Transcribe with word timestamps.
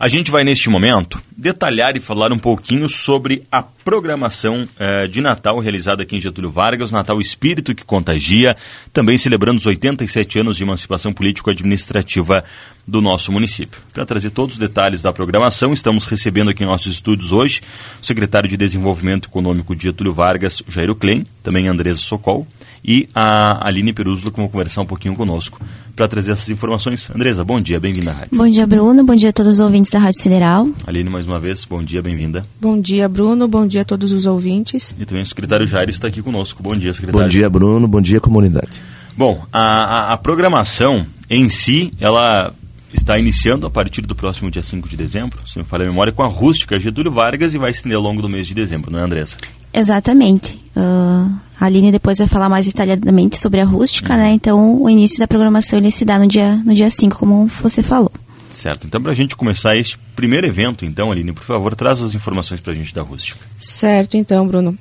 A 0.00 0.06
gente 0.06 0.30
vai, 0.30 0.44
neste 0.44 0.70
momento, 0.70 1.20
detalhar 1.36 1.96
e 1.96 2.00
falar 2.00 2.32
um 2.32 2.38
pouquinho 2.38 2.88
sobre 2.88 3.42
a 3.50 3.60
programação 3.60 4.68
eh, 4.78 5.08
de 5.08 5.20
Natal 5.20 5.58
realizada 5.58 6.04
aqui 6.04 6.14
em 6.14 6.20
Getúlio 6.20 6.52
Vargas, 6.52 6.92
Natal 6.92 7.20
Espírito 7.20 7.74
que 7.74 7.84
Contagia, 7.84 8.56
também 8.92 9.18
celebrando 9.18 9.58
os 9.58 9.66
87 9.66 10.38
anos 10.38 10.56
de 10.56 10.62
emancipação 10.62 11.12
político-administrativa 11.12 12.44
do 12.86 13.02
nosso 13.02 13.32
município. 13.32 13.80
Para 13.92 14.06
trazer 14.06 14.30
todos 14.30 14.54
os 14.54 14.60
detalhes 14.60 15.02
da 15.02 15.12
programação, 15.12 15.72
estamos 15.72 16.06
recebendo 16.06 16.50
aqui 16.50 16.62
em 16.62 16.66
nossos 16.68 16.92
estúdios 16.92 17.32
hoje 17.32 17.60
o 18.00 18.06
secretário 18.06 18.48
de 18.48 18.56
Desenvolvimento 18.56 19.28
Econômico 19.28 19.74
de 19.74 19.82
Getúlio 19.82 20.12
Vargas, 20.12 20.62
Jairo 20.68 20.94
Klein, 20.94 21.26
também 21.42 21.66
Andresa 21.66 21.98
Socol, 21.98 22.46
e 22.88 23.06
a 23.14 23.68
Aline 23.68 23.92
Perúzula, 23.92 24.30
que 24.30 24.38
vão 24.38 24.48
conversar 24.48 24.80
um 24.80 24.86
pouquinho 24.86 25.14
conosco 25.14 25.60
para 25.94 26.08
trazer 26.08 26.32
essas 26.32 26.48
informações. 26.48 27.10
Andresa, 27.14 27.44
bom 27.44 27.60
dia, 27.60 27.78
bem-vinda 27.78 28.12
à 28.12 28.14
rádio. 28.14 28.30
Bom 28.32 28.48
dia, 28.48 28.66
Bruno. 28.66 29.04
Bom 29.04 29.14
dia 29.14 29.28
a 29.28 29.32
todos 29.32 29.54
os 29.54 29.60
ouvintes 29.60 29.90
da 29.90 29.98
Rádio 29.98 30.22
Federal. 30.22 30.66
Aline, 30.86 31.10
mais 31.10 31.26
uma 31.26 31.38
vez, 31.38 31.66
bom 31.66 31.82
dia, 31.84 32.00
bem-vinda. 32.00 32.46
Bom 32.58 32.80
dia, 32.80 33.06
Bruno. 33.06 33.46
Bom 33.46 33.66
dia 33.66 33.82
a 33.82 33.84
todos 33.84 34.10
os 34.10 34.24
ouvintes. 34.24 34.94
E 34.98 35.04
também 35.04 35.22
o 35.22 35.26
secretário 35.26 35.66
Jair 35.66 35.90
está 35.90 36.08
aqui 36.08 36.22
conosco. 36.22 36.62
Bom 36.62 36.74
dia, 36.74 36.94
secretário. 36.94 37.26
Bom 37.26 37.28
dia, 37.30 37.50
Bruno. 37.50 37.86
Bom 37.86 38.00
dia, 38.00 38.20
comunidade. 38.20 38.80
Bom, 39.14 39.44
a, 39.52 39.60
a, 39.60 40.12
a 40.14 40.16
programação 40.16 41.06
em 41.28 41.46
si, 41.50 41.92
ela 42.00 42.54
está 42.94 43.18
iniciando 43.18 43.66
a 43.66 43.70
partir 43.70 44.00
do 44.00 44.14
próximo 44.14 44.50
dia 44.50 44.62
5 44.62 44.88
de 44.88 44.96
dezembro, 44.96 45.40
se 45.46 45.58
me 45.58 45.64
falha 45.66 45.84
a 45.84 45.88
memória, 45.88 46.10
com 46.10 46.22
a 46.22 46.26
rústica 46.26 46.80
Getúlio 46.80 47.12
Vargas 47.12 47.52
e 47.52 47.58
vai 47.58 47.70
estender 47.70 47.96
ao 47.96 48.02
longo 48.02 48.22
do 48.22 48.30
mês 48.30 48.46
de 48.46 48.54
dezembro, 48.54 48.90
não 48.90 48.98
é, 48.98 49.02
Andressa? 49.02 49.36
Exatamente. 49.72 50.60
Uh, 50.76 51.30
a 51.60 51.66
Aline 51.66 51.90
depois 51.90 52.18
vai 52.18 52.28
falar 52.28 52.48
mais 52.48 52.66
detalhadamente 52.66 53.36
sobre 53.36 53.60
a 53.60 53.64
rústica, 53.64 54.12
uhum. 54.12 54.18
né? 54.18 54.30
Então, 54.30 54.82
o 54.82 54.88
início 54.88 55.18
da 55.18 55.26
programação 55.26 55.78
ele 55.78 55.90
se 55.90 56.04
dá 56.04 56.18
no 56.18 56.26
dia, 56.26 56.56
no 56.64 56.74
dia 56.74 56.88
5, 56.88 57.16
como 57.16 57.46
você 57.62 57.82
falou. 57.82 58.12
Certo. 58.50 58.86
Então, 58.86 59.02
para 59.02 59.12
a 59.12 59.14
gente 59.14 59.36
começar 59.36 59.76
este 59.76 59.98
primeiro 60.16 60.46
evento, 60.46 60.84
então, 60.84 61.10
Aline, 61.10 61.32
por 61.32 61.44
favor, 61.44 61.74
traz 61.74 62.00
as 62.00 62.14
informações 62.14 62.60
para 62.60 62.72
a 62.72 62.76
gente 62.76 62.94
da 62.94 63.02
rústica. 63.02 63.40
Certo, 63.58 64.16
então, 64.16 64.46
Bruno. 64.46 64.78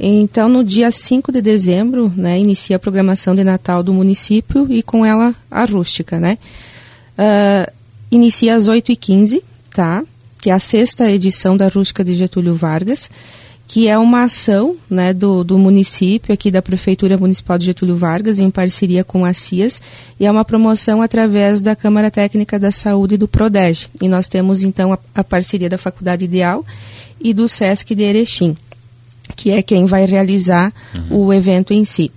Então, 0.00 0.48
no 0.48 0.64
dia 0.64 0.90
5 0.90 1.30
de 1.30 1.40
dezembro, 1.40 2.12
né, 2.16 2.38
inicia 2.38 2.76
a 2.76 2.78
programação 2.78 3.34
de 3.34 3.44
Natal 3.44 3.82
do 3.82 3.94
município 3.94 4.66
e 4.70 4.82
com 4.82 5.06
ela 5.06 5.34
a 5.50 5.64
rústica, 5.64 6.18
né? 6.18 6.36
Uh, 7.16 7.72
inicia 8.10 8.56
às 8.56 8.68
8h15, 8.68 9.40
tá? 9.72 10.02
Que 10.40 10.50
é 10.50 10.52
a 10.52 10.58
sexta 10.58 11.08
edição 11.08 11.56
da 11.56 11.68
rústica 11.68 12.02
de 12.02 12.14
Getúlio 12.14 12.56
Vargas 12.56 13.08
que 13.66 13.88
é 13.88 13.96
uma 13.96 14.24
ação 14.24 14.76
né, 14.90 15.12
do, 15.12 15.42
do 15.42 15.58
município, 15.58 16.34
aqui 16.34 16.50
da 16.50 16.60
Prefeitura 16.60 17.16
Municipal 17.16 17.58
de 17.58 17.66
Getúlio 17.66 17.96
Vargas, 17.96 18.38
em 18.38 18.50
parceria 18.50 19.02
com 19.02 19.24
a 19.24 19.32
CIAS, 19.32 19.80
e 20.20 20.26
é 20.26 20.30
uma 20.30 20.44
promoção 20.44 21.00
através 21.00 21.60
da 21.60 21.74
Câmara 21.74 22.10
Técnica 22.10 22.58
da 22.58 22.70
Saúde 22.70 23.14
e 23.14 23.18
do 23.18 23.26
PRODEG. 23.26 23.86
E 24.02 24.08
nós 24.08 24.28
temos, 24.28 24.62
então, 24.62 24.92
a, 24.92 24.98
a 25.14 25.24
parceria 25.24 25.70
da 25.70 25.78
Faculdade 25.78 26.24
Ideal 26.24 26.64
e 27.20 27.32
do 27.32 27.48
SESC 27.48 27.94
de 27.94 28.02
Erechim, 28.02 28.56
que 29.34 29.50
é 29.50 29.62
quem 29.62 29.86
vai 29.86 30.04
realizar 30.04 30.72
uhum. 30.94 31.26
o 31.26 31.32
evento 31.32 31.72
em 31.72 31.84
si. 31.84 32.12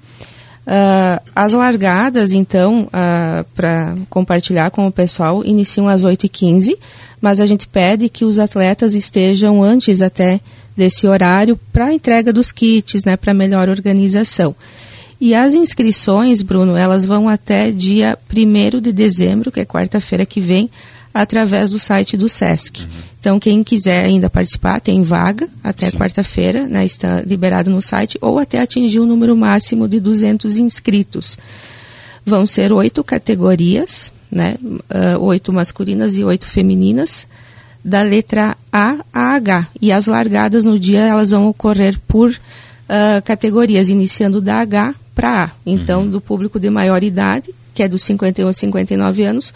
Uh, 0.68 1.24
as 1.34 1.54
largadas, 1.54 2.34
então, 2.34 2.82
uh, 2.84 2.90
ah, 2.92 3.46
para 3.56 3.96
compartilhar 4.10 4.70
com 4.70 4.86
o 4.86 4.92
pessoal, 4.92 5.46
iniciam 5.46 5.88
às 5.88 6.04
8h15, 6.04 6.78
mas 7.22 7.40
a 7.40 7.46
gente 7.46 7.66
pede 7.70 8.10
que 8.10 8.26
os 8.26 8.38
atletas 8.38 8.94
estejam 8.94 9.64
antes 9.64 10.02
até 10.02 10.42
desse 10.78 11.08
horário 11.08 11.60
para 11.74 11.88
a 11.88 11.94
entrega 11.94 12.32
dos 12.32 12.52
kits, 12.52 13.04
né, 13.04 13.18
para 13.18 13.34
melhor 13.34 13.68
organização. 13.68 14.56
E 15.20 15.34
as 15.34 15.56
inscrições, 15.56 16.44
Bruno, 16.44 16.78
elas 16.78 17.06
vão 17.06 17.28
até 17.28 17.72
dia 17.72 18.18
1 18.32 18.80
de 18.80 18.94
dezembro, 18.94 19.52
que 19.52 19.60
é 19.60 19.66
quarta-feira 19.66 20.26
que 20.26 20.40
vem, 20.40 20.70
através 21.12 21.72
do 21.72 21.80
site 21.80 22.16
do 22.16 22.30
SESC. 22.30 22.82
Uhum. 22.82 22.88
Então, 23.20 23.40
quem 23.40 23.64
quiser 23.64 24.06
ainda 24.06 24.30
participar, 24.30 24.80
tem 24.80 25.02
vaga 25.02 25.50
até 25.64 25.92
quarta-feira, 25.92 26.68
né, 26.68 26.86
está 26.86 27.22
liberado 27.22 27.72
no 27.72 27.82
site, 27.82 28.18
ou 28.22 28.38
até 28.38 28.60
atingir 28.60 29.00
o 29.00 29.06
número 29.06 29.36
máximo 29.36 29.88
de 29.88 30.00
200 30.00 30.60
inscritos. 30.60 31.38
Vão 32.24 32.46
ser 32.46 32.72
oito 32.72 33.04
categorias, 33.04 34.12
né, 34.32 34.56
uh, 34.64 35.20
oito 35.24 35.52
masculinas 35.52 36.16
e 36.16 36.24
oito 36.24 36.46
femininas, 36.46 37.28
da 37.88 38.02
letra 38.02 38.58
A 38.70 38.98
a 39.14 39.36
H. 39.36 39.70
E 39.82 39.94
as 39.94 40.08
largadas 40.08 40.66
no 40.66 40.78
dia 40.78 41.00
elas 41.00 41.32
vão 41.32 41.48
ocorrer 41.48 41.98
por 42.06 42.30
uh, 42.32 43.22
categorias, 43.24 43.88
iniciando 43.88 44.42
da 44.42 44.60
H 44.60 44.94
para 45.16 45.46
A. 45.46 45.52
Então, 45.66 46.02
uhum. 46.02 46.10
do 46.10 46.20
público 46.20 46.60
de 46.60 46.70
maior 46.70 47.02
idade, 47.02 47.56
que 47.74 47.82
é 47.82 47.88
dos 47.88 48.04
51 48.04 48.50
a 48.50 48.54
59 48.54 49.24
anos, 49.24 49.54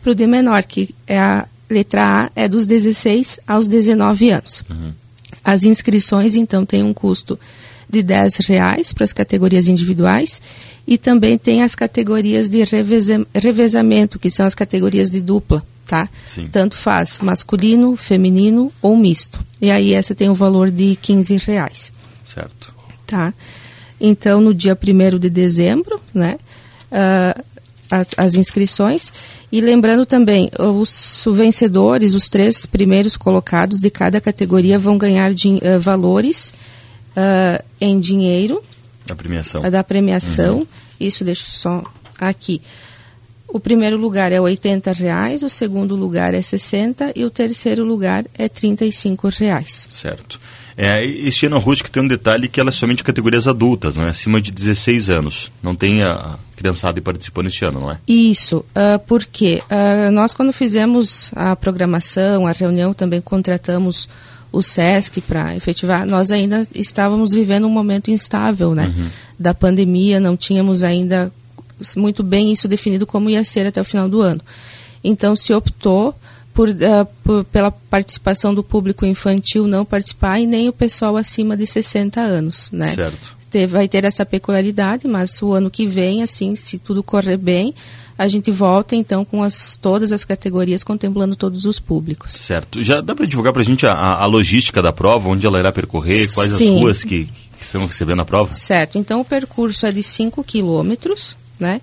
para 0.00 0.12
o 0.12 0.14
de 0.14 0.28
menor, 0.28 0.62
que 0.62 0.94
é 1.08 1.18
a 1.18 1.44
letra 1.68 2.26
A, 2.26 2.30
é 2.36 2.46
dos 2.46 2.66
16 2.66 3.40
aos 3.48 3.66
19 3.66 4.30
anos. 4.30 4.62
Uhum. 4.70 4.92
As 5.42 5.64
inscrições, 5.64 6.36
então, 6.36 6.64
têm 6.64 6.84
um 6.84 6.94
custo 6.94 7.36
de 7.92 8.02
10 8.02 8.36
reais 8.38 8.92
para 8.92 9.04
as 9.04 9.12
categorias 9.12 9.68
individuais 9.68 10.40
e 10.86 10.96
também 10.96 11.36
tem 11.36 11.62
as 11.62 11.74
categorias 11.74 12.48
de 12.48 12.64
reveza, 12.64 13.24
revezamento, 13.34 14.18
que 14.18 14.30
são 14.30 14.46
as 14.46 14.54
categorias 14.54 15.10
de 15.10 15.20
dupla, 15.20 15.62
tá? 15.86 16.08
Sim. 16.26 16.48
Tanto 16.50 16.74
faz 16.74 17.18
masculino, 17.20 17.94
feminino 17.94 18.72
ou 18.80 18.96
misto. 18.96 19.44
E 19.60 19.70
aí 19.70 19.92
essa 19.92 20.14
tem 20.14 20.30
o 20.30 20.34
valor 20.34 20.70
de 20.70 20.96
15 20.96 21.36
reais. 21.36 21.92
Certo. 22.24 22.72
Tá? 23.06 23.34
Então, 24.00 24.40
no 24.40 24.54
dia 24.54 24.76
1 24.76 25.18
de 25.18 25.28
dezembro, 25.28 26.00
né? 26.14 26.38
Uh, 26.90 27.52
as 28.16 28.34
inscrições. 28.34 29.12
E 29.50 29.60
lembrando 29.60 30.06
também, 30.06 30.50
os 30.58 31.24
vencedores, 31.30 32.14
os 32.14 32.30
três 32.30 32.64
primeiros 32.64 33.18
colocados 33.18 33.80
de 33.80 33.90
cada 33.90 34.18
categoria 34.18 34.78
vão 34.78 34.96
ganhar 34.96 35.30
uh, 35.30 35.78
valores 35.78 36.54
uh, 37.16 37.64
em 37.80 37.98
dinheiro. 37.98 38.62
Da 39.06 39.14
premiação. 39.14 39.62
Da 39.70 39.84
premiação. 39.84 40.58
Uhum. 40.58 40.66
Isso 41.00 41.24
deixo 41.24 41.50
só 41.50 41.82
aqui. 42.18 42.60
O 43.48 43.60
primeiro 43.60 43.98
lugar 43.98 44.32
é 44.32 44.40
R$ 44.40 44.58
reais, 44.96 45.42
o 45.42 45.50
segundo 45.50 45.94
lugar 45.94 46.32
é 46.32 46.40
60 46.40 47.12
e 47.14 47.24
o 47.24 47.30
terceiro 47.30 47.84
lugar 47.84 48.24
é 48.38 48.44
R$ 48.44 49.30
reais. 49.38 49.86
Certo. 49.90 50.38
É, 50.76 51.04
este 51.04 51.46
ano 51.46 51.56
a 51.56 51.58
Rústica 51.58 51.90
tem 51.90 52.02
um 52.02 52.08
detalhe 52.08 52.48
que 52.48 52.58
ela 52.58 52.70
é 52.70 52.72
somente 52.72 53.04
categorias 53.04 53.46
adultas, 53.46 53.94
não 53.94 54.06
é? 54.06 54.10
acima 54.10 54.40
de 54.40 54.50
16 54.50 55.10
anos. 55.10 55.52
Não 55.62 55.74
tem 55.74 56.02
a 56.02 56.38
criançada 56.56 57.00
participando 57.02 57.48
este 57.48 57.64
ano, 57.64 57.80
não 57.80 57.90
é? 57.90 57.98
Isso, 58.08 58.58
uh, 58.58 58.98
porque 59.06 59.62
uh, 59.70 60.10
nós 60.10 60.32
quando 60.32 60.52
fizemos 60.52 61.30
a 61.36 61.54
programação, 61.54 62.46
a 62.46 62.52
reunião, 62.52 62.94
também 62.94 63.20
contratamos 63.20 64.08
o 64.52 64.62
SESC 64.62 65.20
para 65.22 65.56
efetivar, 65.56 66.06
nós 66.06 66.30
ainda 66.30 66.66
estávamos 66.74 67.32
vivendo 67.32 67.66
um 67.66 67.70
momento 67.70 68.10
instável, 68.10 68.74
né? 68.74 68.92
Uhum. 68.94 69.08
Da 69.38 69.54
pandemia, 69.54 70.20
não 70.20 70.36
tínhamos 70.36 70.82
ainda 70.82 71.32
muito 71.96 72.22
bem 72.22 72.52
isso 72.52 72.68
definido 72.68 73.06
como 73.06 73.30
ia 73.30 73.42
ser 73.42 73.66
até 73.66 73.80
o 73.80 73.84
final 73.84 74.08
do 74.08 74.20
ano. 74.20 74.40
Então 75.02 75.34
se 75.34 75.52
optou 75.52 76.14
por, 76.54 76.68
uh, 76.68 77.06
por, 77.24 77.44
pela 77.44 77.70
participação 77.70 78.54
do 78.54 78.62
público 78.62 79.06
infantil 79.06 79.66
não 79.66 79.84
participar 79.84 80.38
e 80.38 80.46
nem 80.46 80.68
o 80.68 80.72
pessoal 80.72 81.16
acima 81.16 81.56
de 81.56 81.66
60 81.66 82.20
anos, 82.20 82.70
né? 82.70 82.94
Certo. 82.94 83.42
Vai 83.68 83.86
ter 83.86 84.04
essa 84.04 84.24
peculiaridade, 84.24 85.06
mas 85.06 85.42
o 85.42 85.52
ano 85.52 85.70
que 85.70 85.86
vem, 85.86 86.22
assim, 86.22 86.56
se 86.56 86.78
tudo 86.78 87.02
correr 87.02 87.36
bem, 87.36 87.74
a 88.16 88.28
gente 88.28 88.50
volta 88.50 88.94
então 88.94 89.24
com 89.24 89.42
as, 89.42 89.78
todas 89.78 90.12
as 90.12 90.24
categorias 90.24 90.84
contemplando 90.84 91.34
todos 91.34 91.64
os 91.64 91.78
públicos. 91.78 92.32
Certo. 92.32 92.82
Já 92.82 93.00
dá 93.00 93.14
para 93.14 93.26
divulgar 93.26 93.52
para 93.52 93.62
a 93.62 93.64
gente 93.64 93.86
a, 93.86 94.24
logística 94.26 94.82
da 94.82 94.92
prova, 94.92 95.28
onde 95.28 95.46
ela 95.46 95.58
irá 95.58 95.72
percorrer, 95.72 96.32
quais 96.32 96.52
Sim. 96.52 96.76
as 96.76 96.82
ruas 96.82 97.04
que, 97.04 97.24
que 97.24 97.62
estão 97.62 97.86
recebendo 97.86 98.22
a 98.22 98.24
prova? 98.24 98.52
Certo. 98.52 98.98
Então 98.98 99.20
o 99.20 99.24
percurso 99.24 99.86
é 99.86 99.92
de 99.92 100.02
5 100.02 100.42
quilômetros, 100.44 101.36
né? 101.58 101.80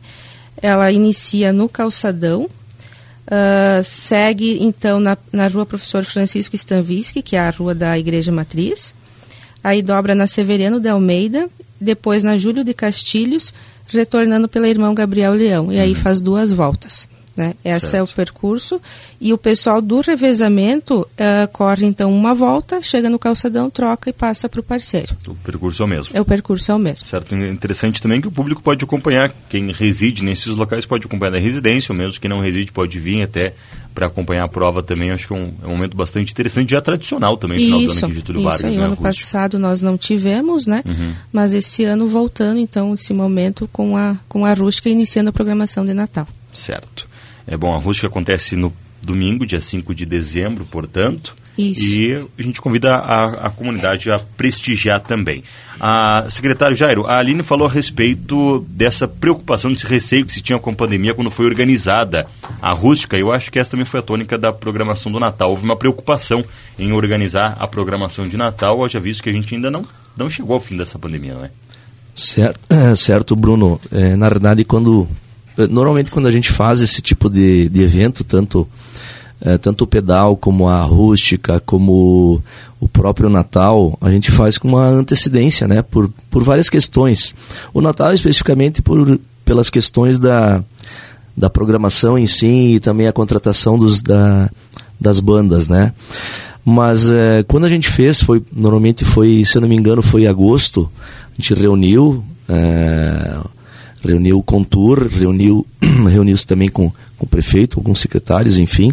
Ela 0.62 0.91
inicia 0.91 1.53
no 1.53 1.69
calçadão, 1.69 2.44
uh, 2.44 3.84
segue 3.84 4.57
então 4.61 5.00
na, 5.00 5.17
na 5.31 5.47
rua 5.47 5.66
Professor 5.66 6.03
Francisco 6.03 6.56
Stanvisky, 6.56 7.22
que 7.22 7.35
é 7.35 7.40
a 7.40 7.49
rua 7.49 7.73
da 7.73 7.97
Igreja 7.97 8.32
Matriz, 8.32 8.93
aí 9.64 9.82
dobra 9.82 10.14
na 10.14 10.28
Severiano 10.28 10.79
de 10.79 10.90
Almeida, 10.90 11.49
depois 11.79 12.23
na 12.23 12.37
Júlio 12.37 12.64
de 12.64 12.73
Castilhos, 12.73 13.53
retornando 13.91 14.47
pela 14.47 14.68
Irmão 14.68 14.94
Gabriel 14.94 15.34
Leão, 15.34 15.72
e 15.72 15.80
aí 15.80 15.90
uhum. 15.90 15.96
faz 15.96 16.22
duas 16.22 16.53
voltas. 16.53 17.08
Né? 17.40 17.56
Esse 17.64 17.96
é 17.96 18.03
o 18.03 18.08
percurso. 18.08 18.82
E 19.22 19.32
o 19.32 19.38
pessoal 19.38 19.82
do 19.82 20.02
revezamento 20.02 21.02
uh, 21.02 21.47
corre 21.53 21.86
então 21.86 22.12
uma 22.12 22.36
volta, 22.36 22.82
chega 22.84 23.09
no 23.09 23.18
calçadão, 23.18 23.70
troca 23.70 24.09
e 24.09 24.14
passa 24.14 24.50
para 24.50 24.59
o 24.59 24.64
parceiro. 24.64 25.16
O 25.26 25.34
percurso 25.36 25.82
é 25.82 25.86
o 25.86 25.88
mesmo. 25.88 26.18
É 26.18 26.20
o 26.20 26.26
percurso 26.26 26.70
é 26.70 26.76
o 26.76 26.80
mesmo. 26.80 27.08
Certo. 27.08 27.34
Interessante 27.34 28.02
também 28.02 28.20
que 28.20 28.28
o 28.28 28.32
público 28.32 28.62
pode 28.62 28.84
acompanhar, 28.84 29.34
quem 29.47 29.72
reside 29.72 30.22
nesses 30.22 30.47
locais 30.47 30.86
pode 30.86 31.06
acompanhar 31.06 31.32
na 31.32 31.38
residência, 31.38 31.94
ou 31.94 31.97
mesmo 31.97 32.20
quem 32.20 32.30
não 32.30 32.41
reside 32.41 32.74
pode 32.74 33.00
vir 33.00 33.24
até 33.24 33.53
para 33.96 34.08
acompanhar 34.08 34.44
a 34.44 34.47
prova 34.50 34.84
também. 34.84 35.12
Acho 35.12 35.28
que 35.28 35.34
é 35.34 35.38
um, 35.38 35.53
é 35.64 35.66
um 35.66 35.72
momento 35.72 35.96
bastante 35.96 36.34
interessante, 36.34 36.72
já 36.72 36.82
tradicional 36.82 37.38
também, 37.38 37.59
final 37.59 37.80
isso, 37.80 37.94
do 37.94 37.97
ano 37.97 38.06
aqui 38.06 38.14
de 38.14 38.20
Getúlio 38.20 38.44
Vargas. 38.44 38.70
Isso 38.70 38.80
né, 38.80 38.85
ano 38.85 38.97
passado 38.97 39.58
nós 39.58 39.82
não 39.82 39.97
tivemos, 39.97 40.68
né? 40.68 40.84
Uhum. 40.85 41.14
Mas 41.32 41.53
esse 41.53 41.85
ano 41.85 42.06
voltando, 42.06 42.59
então, 42.59 42.94
esse 42.94 43.14
momento 43.14 43.70
com 43.72 43.96
a, 43.96 44.18
com 44.28 44.46
a 44.46 44.53
rústica 44.53 44.90
iniciando 44.90 45.30
a 45.30 45.34
programação 45.34 45.85
de 45.85 45.94
Natal. 45.94 46.28
Certo. 46.53 47.09
É 47.49 47.57
bom, 47.57 47.73
a 47.73 47.79
rústica 47.79 48.07
acontece 48.07 48.55
no 48.55 48.72
domingo, 49.01 49.43
dia 49.43 49.59
5 49.59 49.96
de 49.96 50.05
dezembro, 50.05 50.66
portanto. 50.66 51.35
Isso. 51.57 51.84
E 51.84 52.16
a 52.37 52.41
gente 52.41 52.61
convida 52.61 52.96
a, 52.96 53.47
a 53.47 53.49
comunidade 53.49 54.09
a 54.11 54.19
prestigiar 54.19 55.01
também. 55.01 55.43
A 55.79 56.28
secretário 56.29 56.78
Jairo, 56.78 57.07
a 57.07 57.17
Aline 57.17 57.41
falou 57.41 57.67
a 57.67 57.72
respeito 57.72 58.66
dessa 58.69 59.07
preocupação, 59.07 59.73
desse 59.73 59.85
receio 59.85 60.25
que 60.25 60.31
se 60.31 60.41
tinha 60.41 60.59
com 60.59 60.69
a 60.69 60.73
pandemia 60.73 61.13
quando 61.13 61.31
foi 61.31 61.47
organizada 61.47 62.28
a 62.61 62.72
rústica. 62.72 63.17
Eu 63.17 63.31
acho 63.31 63.51
que 63.51 63.57
essa 63.57 63.72
também 63.72 63.85
foi 63.85 63.99
a 63.99 64.03
tônica 64.03 64.37
da 64.37 64.53
programação 64.53 65.11
do 65.11 65.19
Natal. 65.19 65.49
Houve 65.49 65.66
uma 65.66 65.75
preocupação 65.75 66.46
em 66.78 66.93
organizar 66.93 67.57
a 67.59 67.67
programação 67.67 68.29
de 68.29 68.37
Natal, 68.37 68.85
haja 68.85 68.99
visto 68.99 69.23
que 69.23 69.29
a 69.29 69.34
gente 69.34 69.53
ainda 69.55 69.72
não, 69.72 69.85
não 70.16 70.29
chegou 70.29 70.53
ao 70.53 70.61
fim 70.61 70.78
dessa 70.78 70.99
pandemia, 70.99 71.34
não 71.34 71.46
é? 71.46 71.51
Certo, 72.16 72.59
certo 72.96 73.35
Bruno. 73.35 73.81
É, 73.91 74.16
na 74.16 74.29
verdade, 74.29 74.63
quando 74.63 75.09
normalmente 75.67 76.11
quando 76.11 76.28
a 76.28 76.32
gente 76.32 76.52
faz 76.52 76.82
esse 76.82 77.02
tipo 77.02 77.29
de, 77.29 77.70
de 77.70 77.82
evento, 77.82 78.23
tanto 78.23 78.67
é, 79.41 79.58
tanto 79.58 79.84
o 79.84 79.88
pedal 79.88 80.35
como 80.35 80.67
a 80.67 80.82
rústica, 80.84 81.61
como 81.61 82.41
o 82.79 82.90
próprio 82.90 83.29
Natal, 83.29 83.97
a 84.02 84.11
gente 84.11 84.32
faz 84.32 84.58
com 84.58 84.67
uma 84.67 84.85
antecedência, 84.88 85.67
né? 85.67 85.82
Por, 85.82 86.09
por 86.29 86.44
várias 86.44 86.70
questões. 86.70 87.34
O 87.73 87.82
Natal 87.82 88.14
especificamente 88.14 88.82
por, 88.82 89.20
pelas 89.46 89.70
questões 89.70 90.20
da, 90.20 90.64
da 91.35 91.50
programação 91.50 92.17
em 92.17 92.28
si 92.28 92.76
e 92.76 92.79
também 92.79 93.08
a 93.08 93.14
contratação 93.14 93.78
dos, 93.78 94.02
da, 94.02 94.50
das 95.00 95.20
bandas, 95.20 95.67
né? 95.67 95.94
Mas 96.66 97.09
é, 97.09 97.44
quando 97.44 97.66
a 97.66 97.70
gente 97.70 97.90
fez, 97.90 98.22
foi 98.22 98.44
normalmente 98.52 99.06
foi, 99.06 99.44
se 99.46 99.58
eu 99.58 99.61
não 99.61 99.70
me 99.70 99.76
engano, 99.76 100.02
foi 100.02 100.23
em 100.23 100.28
agosto, 100.28 100.91
a 101.32 101.41
gente 101.41 101.53
reuniu, 101.53 102.23
é, 102.47 103.38
reuniu 104.03 104.40
o 104.40 104.43
Contour, 104.43 105.07
reuniu, 105.07 105.66
reuniu-se 105.81 106.46
também 106.46 106.69
com 106.69 106.91
com 107.19 107.25
o 107.25 107.29
prefeito, 107.29 107.78
alguns 107.78 107.99
secretários, 107.99 108.57
enfim. 108.57 108.91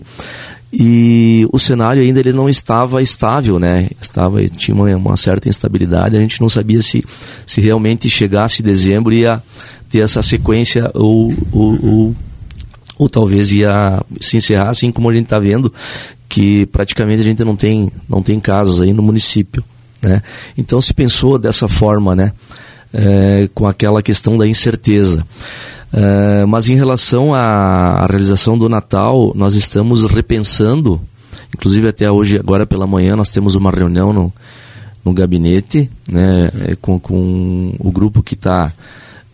E 0.73 1.47
o 1.53 1.59
cenário 1.59 2.03
ainda 2.03 2.19
ele 2.19 2.33
não 2.33 2.49
estava 2.49 3.01
estável, 3.01 3.59
né? 3.59 3.89
Estava 4.03 4.47
tinha 4.49 4.75
uma, 4.75 4.95
uma 4.97 5.17
certa 5.17 5.49
instabilidade. 5.49 6.17
A 6.17 6.21
gente 6.21 6.41
não 6.41 6.49
sabia 6.49 6.83
se, 6.83 7.05
se 7.47 7.61
realmente 7.61 8.11
chegasse 8.11 8.63
dezembro 8.63 9.15
ia 9.15 9.41
ter 9.89 10.01
essa 10.01 10.21
sequência 10.21 10.91
ou, 10.93 11.33
ou, 11.53 11.79
ou, 11.83 12.17
ou 12.99 13.09
talvez 13.09 13.53
ia 13.53 14.03
se 14.21 14.37
encerrar, 14.37 14.71
assim 14.71 14.91
como 14.91 15.09
a 15.09 15.15
gente 15.15 15.25
está 15.25 15.39
vendo 15.39 15.73
que 16.29 16.67
praticamente 16.67 17.21
a 17.21 17.25
gente 17.25 17.45
não 17.45 17.55
tem 17.55 17.91
não 18.09 18.21
tem 18.21 18.41
casos 18.41 18.83
aí 18.83 18.93
no 18.93 19.03
município, 19.03 19.63
né? 20.03 20.21
Então 20.59 20.81
se 20.81 20.93
pensou 20.93 21.39
dessa 21.39 21.69
forma, 21.69 22.17
né? 22.17 22.33
É, 22.93 23.49
com 23.55 23.67
aquela 23.67 24.03
questão 24.03 24.39
da 24.39 24.47
incerteza. 24.47 25.27
Uh, 25.93 26.47
mas 26.47 26.69
em 26.69 26.75
relação 26.75 27.35
à, 27.35 27.41
à, 28.03 28.07
realização 28.07 28.59
do 28.59 28.69
Natal, 28.69 29.33
nós 29.35 29.55
estamos 29.55 30.05
repensando, 30.05 31.01
inclusive 31.55 31.89
até 31.89 32.11
hoje, 32.11 32.39
agora 32.39 32.67
pela 32.67 32.87
manhã, 32.87 33.15
nós 33.17 33.31
temos 33.31 33.55
uma 33.55 33.71
reunião 33.71 34.13
no, 34.13 34.33
no 35.05 35.13
gabinete 35.13 35.89
né, 36.11 36.51
é, 36.63 36.77
com, 36.77 36.99
com 36.99 37.75
o 37.79 37.93
grupo 37.93 38.23
que 38.23 38.35
está 38.35 38.73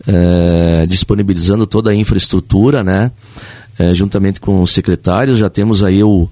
é, 0.05 0.85
disponibilizando 0.87 1.65
toda 1.65 1.89
a 1.89 1.95
infraestrutura, 1.95 2.83
né, 2.83 3.11
é, 3.79 3.93
juntamente 3.93 4.39
com 4.39 4.61
os 4.61 4.71
secretários. 4.71 5.39
Já 5.39 5.49
temos 5.49 5.83
aí 5.83 6.03
o, 6.03 6.29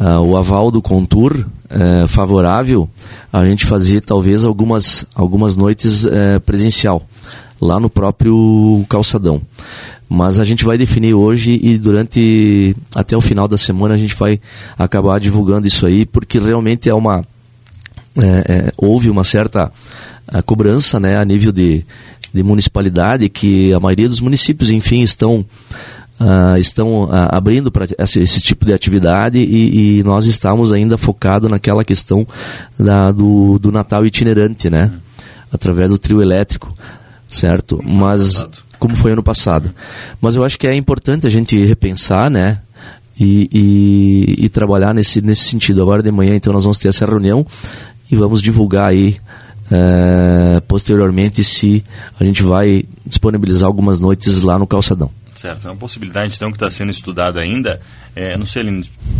uh, 0.00 0.20
o 0.20 0.36
aval 0.36 0.70
do 0.70 0.82
Contur 0.82 1.36
uh, 1.36 2.08
favorável 2.08 2.88
a 3.32 3.44
gente 3.44 3.66
fazer 3.66 4.00
talvez 4.00 4.44
algumas, 4.44 5.06
algumas 5.14 5.56
noites 5.56 6.04
uh, 6.04 6.40
presencial 6.44 7.02
lá 7.60 7.80
no 7.80 7.88
próprio 7.88 8.84
calçadão. 8.88 9.40
Mas 10.08 10.38
a 10.38 10.44
gente 10.44 10.64
vai 10.64 10.76
definir 10.76 11.14
hoje 11.14 11.58
e 11.62 11.78
durante 11.78 12.76
até 12.94 13.16
o 13.16 13.20
final 13.20 13.48
da 13.48 13.56
semana 13.56 13.94
a 13.94 13.96
gente 13.96 14.14
vai 14.14 14.40
acabar 14.78 15.18
divulgando 15.18 15.66
isso 15.66 15.86
aí, 15.86 16.04
porque 16.04 16.38
realmente 16.38 16.88
é 16.88 16.94
uma 16.94 17.24
é, 18.16 18.26
é, 18.26 18.72
houve 18.76 19.10
uma 19.10 19.24
certa 19.24 19.72
cobrança 20.46 21.00
né, 21.00 21.18
a 21.18 21.24
nível 21.24 21.50
de, 21.50 21.84
de 22.32 22.42
municipalidade 22.42 23.28
que 23.28 23.72
a 23.72 23.80
maioria 23.80 24.08
dos 24.08 24.20
municípios, 24.20 24.70
enfim, 24.70 25.02
estão 25.02 25.44
Uh, 26.24 26.56
estão 26.58 27.04
uh, 27.04 27.28
abrindo 27.32 27.70
para 27.70 27.84
esse, 27.98 28.20
esse, 28.20 28.40
tipo 28.40 28.64
de 28.64 28.72
atividade 28.72 29.36
e, 29.36 29.98
e, 29.98 30.02
nós 30.04 30.24
estamos 30.24 30.72
ainda 30.72 30.96
focados 30.96 31.50
naquela 31.50 31.84
questão 31.84 32.26
da, 32.78 33.12
do, 33.12 33.58
do 33.58 33.70
Natal 33.70 34.06
itinerante, 34.06 34.70
né? 34.70 34.90
Através 35.52 35.90
do 35.90 35.98
trio 35.98 36.22
elétrico 36.22 36.74
certo? 37.34 37.80
Mas 37.84 38.46
como 38.78 38.96
foi 38.96 39.12
ano 39.12 39.22
passado. 39.22 39.70
Mas 40.20 40.36
eu 40.36 40.44
acho 40.44 40.58
que 40.58 40.66
é 40.66 40.74
importante 40.74 41.26
a 41.26 41.30
gente 41.30 41.62
repensar, 41.64 42.30
né? 42.30 42.60
E, 43.18 43.48
e, 43.52 44.44
e, 44.46 44.48
trabalhar 44.48 44.92
nesse, 44.92 45.20
nesse 45.20 45.44
sentido. 45.44 45.80
Agora 45.80 46.02
de 46.02 46.10
manhã, 46.10 46.34
então, 46.34 46.52
nós 46.52 46.64
vamos 46.64 46.78
ter 46.78 46.88
essa 46.88 47.06
reunião 47.06 47.46
e 48.10 48.16
vamos 48.16 48.42
divulgar 48.42 48.88
aí 48.88 49.16
é, 49.70 50.60
posteriormente 50.66 51.44
se 51.44 51.84
a 52.18 52.24
gente 52.24 52.42
vai 52.42 52.84
disponibilizar 53.06 53.68
algumas 53.68 54.00
noites 54.00 54.42
lá 54.42 54.58
no 54.58 54.66
calçadão. 54.66 55.10
Certo, 55.44 55.68
é 55.68 55.70
uma 55.70 55.76
possibilidade 55.76 56.36
então 56.36 56.50
que 56.50 56.56
está 56.56 56.70
sendo 56.70 56.90
estudada 56.90 57.38
ainda. 57.38 57.78
É, 58.16 58.34
não 58.34 58.46
sei, 58.46 58.62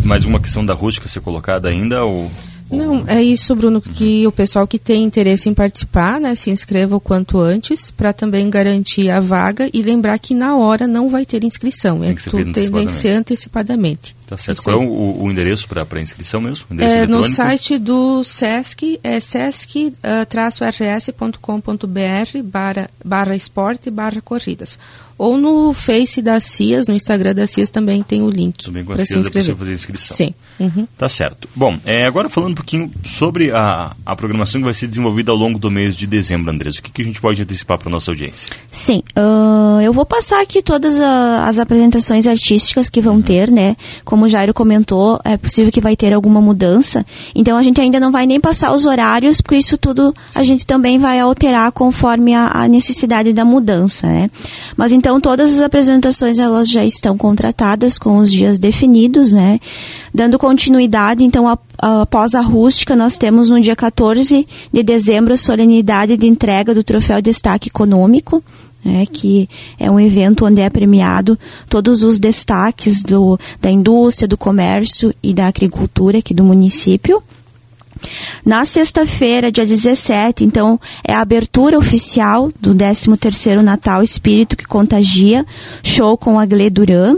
mais 0.03 0.25
uma 0.25 0.39
questão 0.39 0.65
da 0.65 0.73
rústica 0.73 1.07
ser 1.07 1.19
colocada 1.19 1.69
ainda 1.69 2.03
ou 2.03 2.31
não, 2.69 3.03
é 3.07 3.21
isso, 3.21 3.55
Bruno, 3.55 3.79
que 3.79 4.25
o 4.25 4.31
pessoal 4.31 4.65
que 4.65 4.79
tem 4.79 5.03
interesse 5.03 5.47
em 5.47 5.53
participar, 5.53 6.19
né, 6.19 6.33
se 6.33 6.49
inscreva 6.49 6.95
o 6.95 6.99
quanto 6.99 7.37
antes, 7.37 7.91
para 7.91 8.11
também 8.11 8.49
garantir 8.49 9.09
a 9.11 9.19
vaga 9.19 9.69
e 9.71 9.83
lembrar 9.83 10.17
que 10.17 10.33
na 10.33 10.55
hora 10.55 10.87
não 10.87 11.07
vai 11.07 11.25
ter 11.25 11.43
inscrição, 11.43 11.99
tem 11.99 12.09
é 12.09 12.15
que, 12.15 12.23
tudo 12.27 12.51
tem 12.51 12.71
que 12.71 12.91
ser 12.91 13.09
antecipadamente. 13.09 14.15
Tá 14.25 14.35
certo. 14.35 14.57
Isso 14.57 14.63
Qual 14.67 14.81
é 14.81 14.85
o, 14.85 15.23
o 15.23 15.31
endereço 15.31 15.67
para 15.67 15.85
a 15.89 16.01
inscrição 16.01 16.41
mesmo? 16.41 16.65
é, 16.79 17.05
no 17.05 17.23
site 17.23 17.77
do 17.77 18.23
SESC, 18.23 18.99
é 19.03 19.19
sesc-rs.com.br 19.19 20.03
barra, 22.43 22.89
barra 23.03 23.35
esporte 23.35 23.91
barra 23.91 24.21
corridas. 24.21 24.79
Ou 25.17 25.37
no 25.37 25.73
Face 25.73 26.21
da 26.21 26.39
CIAS, 26.39 26.87
no 26.87 26.93
Instagram 26.93 27.33
da 27.33 27.47
CIAS 27.47 27.69
também 27.69 28.03
tem 28.03 28.21
o 28.21 28.29
link 28.29 28.69
para 28.85 29.05
se 29.05 29.17
inscrever. 29.17 29.55
fazer 29.55 29.73
inscrição. 29.73 30.17
Sim. 30.17 30.33
Uhum. 30.59 30.87
Tá 30.97 31.07
certo. 31.09 31.49
Bom, 31.55 31.77
é, 31.85 32.05
agora 32.05 32.29
falando 32.29 32.51
um 32.51 32.55
pouquinho 32.55 32.89
sobre 33.05 33.51
a, 33.51 33.95
a 34.05 34.15
programação 34.15 34.59
que 34.59 34.65
vai 34.65 34.73
ser 34.73 34.87
desenvolvida 34.87 35.31
ao 35.31 35.37
longo 35.37 35.59
do 35.59 35.69
mês 35.69 35.95
de 35.95 36.07
dezembro, 36.07 36.51
Andrés. 36.51 36.77
O 36.77 36.81
que, 36.81 36.91
que 36.91 37.01
a 37.01 37.05
gente 37.05 37.19
pode 37.21 37.41
antecipar 37.41 37.77
para 37.77 37.89
nossa 37.89 38.11
audiência? 38.11 38.53
Sim. 38.71 39.03
Uh, 39.17 39.81
eu 39.81 39.93
vou 39.93 40.05
passar 40.05 40.41
aqui 40.41 40.61
todas 40.61 40.99
a, 40.99 41.47
as 41.47 41.59
apresentações 41.59 42.27
artísticas 42.27 42.89
que 42.89 43.01
vão 43.01 43.15
uhum. 43.15 43.21
ter, 43.21 43.51
né? 43.51 43.75
Como 44.03 44.25
o 44.25 44.27
Jairo 44.27 44.53
comentou, 44.53 45.19
é 45.23 45.37
possível 45.37 45.71
que 45.71 45.81
vai 45.81 45.95
ter 45.95 46.13
alguma 46.13 46.41
mudança. 46.41 47.05
Então 47.33 47.57
a 47.57 47.63
gente 47.63 47.79
ainda 47.79 47.99
não 47.99 48.11
vai 48.11 48.25
nem 48.25 48.39
passar 48.39 48.73
os 48.73 48.85
horários, 48.85 49.41
porque 49.41 49.57
isso 49.57 49.77
tudo 49.77 50.13
a 50.33 50.43
gente 50.43 50.65
também 50.65 50.99
vai 50.99 51.19
alterar 51.19 51.71
conforme 51.71 52.33
a, 52.33 52.47
a 52.47 52.67
necessidade 52.67 53.33
da 53.33 53.45
mudança, 53.45 54.07
né? 54.07 54.29
Mas 54.75 54.91
então 54.91 55.04
então, 55.05 55.21
todas 55.21 55.53
as 55.53 55.61
apresentações 55.61 56.39
elas 56.39 56.67
já 56.67 56.83
estão 56.83 57.15
contratadas 57.15 57.99
com 57.99 58.17
os 58.17 58.31
dias 58.31 58.57
definidos, 58.57 59.33
né? 59.33 59.59
Dando 60.11 60.39
continuidade, 60.39 61.23
então, 61.23 61.47
a, 61.47 61.59
após 62.01 62.33
a 62.33 62.41
rústica, 62.41 62.95
nós 62.95 63.15
temos 63.15 63.47
no 63.47 63.61
dia 63.61 63.75
14 63.75 64.47
de 64.73 64.81
dezembro 64.81 65.35
a 65.35 65.37
solenidade 65.37 66.17
de 66.17 66.25
entrega 66.25 66.73
do 66.73 66.83
Troféu 66.83 67.21
Destaque 67.21 67.69
Econômico, 67.69 68.43
né, 68.83 69.05
que 69.05 69.47
é 69.77 69.91
um 69.91 69.99
evento 69.99 70.43
onde 70.43 70.61
é 70.61 70.71
premiado 70.71 71.37
todos 71.69 72.01
os 72.01 72.17
destaques 72.17 73.03
do, 73.03 73.39
da 73.61 73.69
indústria, 73.69 74.27
do 74.27 74.35
comércio 74.35 75.13
e 75.21 75.35
da 75.35 75.45
agricultura 75.45 76.17
aqui 76.17 76.33
do 76.33 76.43
município. 76.43 77.21
Na 78.45 78.65
sexta-feira, 78.65 79.51
dia 79.51 79.65
17, 79.65 80.43
então, 80.43 80.79
é 81.03 81.13
a 81.13 81.21
abertura 81.21 81.77
oficial 81.77 82.51
do 82.59 82.73
13º 82.73 83.61
Natal 83.61 84.03
Espírito 84.03 84.55
que 84.55 84.65
Contagia, 84.65 85.45
show 85.83 86.17
com 86.17 86.39
a 86.39 86.45
Glê 86.45 86.69
Duran. 86.69 87.17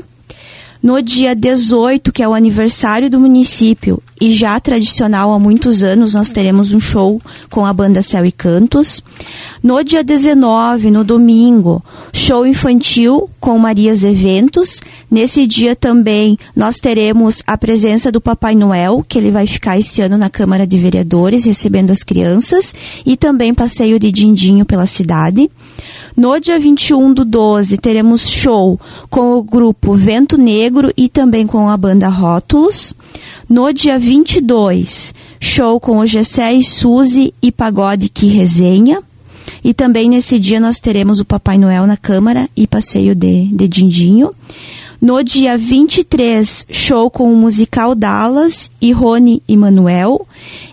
No 0.81 1.01
dia 1.01 1.35
18, 1.35 2.11
que 2.11 2.21
é 2.21 2.27
o 2.27 2.33
aniversário 2.33 3.09
do 3.09 3.19
município, 3.19 4.01
e 4.19 4.31
já 4.31 4.59
tradicional 4.59 5.31
há 5.31 5.39
muitos 5.39 5.83
anos, 5.83 6.13
nós 6.13 6.31
teremos 6.31 6.73
um 6.73 6.79
show 6.79 7.21
com 7.49 7.65
a 7.65 7.73
banda 7.73 8.01
Céu 8.01 8.25
e 8.25 8.31
Cantos. 8.31 9.03
No 9.61 9.83
dia 9.83 10.03
19, 10.03 10.89
no 10.89 11.03
domingo, 11.03 11.83
show 12.11 12.45
infantil 12.45 13.29
com 13.39 13.57
Marias 13.59 14.03
Eventos. 14.03 14.81
Nesse 15.09 15.45
dia 15.45 15.75
também 15.75 16.37
nós 16.55 16.77
teremos 16.77 17.43
a 17.45 17.57
presença 17.57 18.11
do 18.11 18.19
Papai 18.19 18.55
Noel, 18.55 19.05
que 19.07 19.17
ele 19.17 19.29
vai 19.29 19.45
ficar 19.45 19.77
esse 19.77 20.01
ano 20.01 20.17
na 20.17 20.29
Câmara 20.29 20.65
de 20.65 20.77
Vereadores 20.77 21.45
recebendo 21.45 21.91
as 21.91 22.03
crianças, 22.03 22.73
e 23.05 23.15
também 23.15 23.53
passeio 23.53 23.99
de 23.99 24.11
dindinho 24.11 24.65
pela 24.65 24.85
cidade. 24.85 25.49
No 26.15 26.39
dia 26.39 26.59
21 26.59 27.13
do 27.13 27.23
12, 27.23 27.77
teremos 27.77 28.27
show 28.27 28.79
com 29.09 29.33
o 29.33 29.43
grupo 29.43 29.93
Vento 29.93 30.37
Negro 30.37 30.91
e 30.97 31.07
também 31.07 31.45
com 31.45 31.69
a 31.69 31.77
banda 31.77 32.07
Rótulos. 32.07 32.93
No 33.47 33.71
dia 33.71 33.99
22, 33.99 35.13
show 35.39 35.79
com 35.79 35.99
o 35.99 36.05
Gessé 36.05 36.53
e 36.53 36.63
Suzy 36.63 37.33
e 37.41 37.51
Pagode 37.51 38.09
Que 38.09 38.27
Resenha. 38.27 39.01
E 39.63 39.73
também 39.73 40.09
nesse 40.09 40.39
dia 40.39 40.59
nós 40.59 40.79
teremos 40.79 41.19
o 41.19 41.25
Papai 41.25 41.57
Noel 41.57 41.87
na 41.87 41.97
Câmara 41.97 42.49
e 42.55 42.67
passeio 42.67 43.13
de, 43.15 43.45
de 43.45 43.67
Dindinho. 43.67 44.31
No 44.99 45.23
dia 45.23 45.57
23, 45.57 46.65
show 46.71 47.09
com 47.09 47.31
o 47.31 47.35
musical 47.35 47.93
Dallas 47.93 48.71
e 48.81 48.91
Rony 48.91 49.43
e 49.47 49.55
Manuel. 49.55 50.27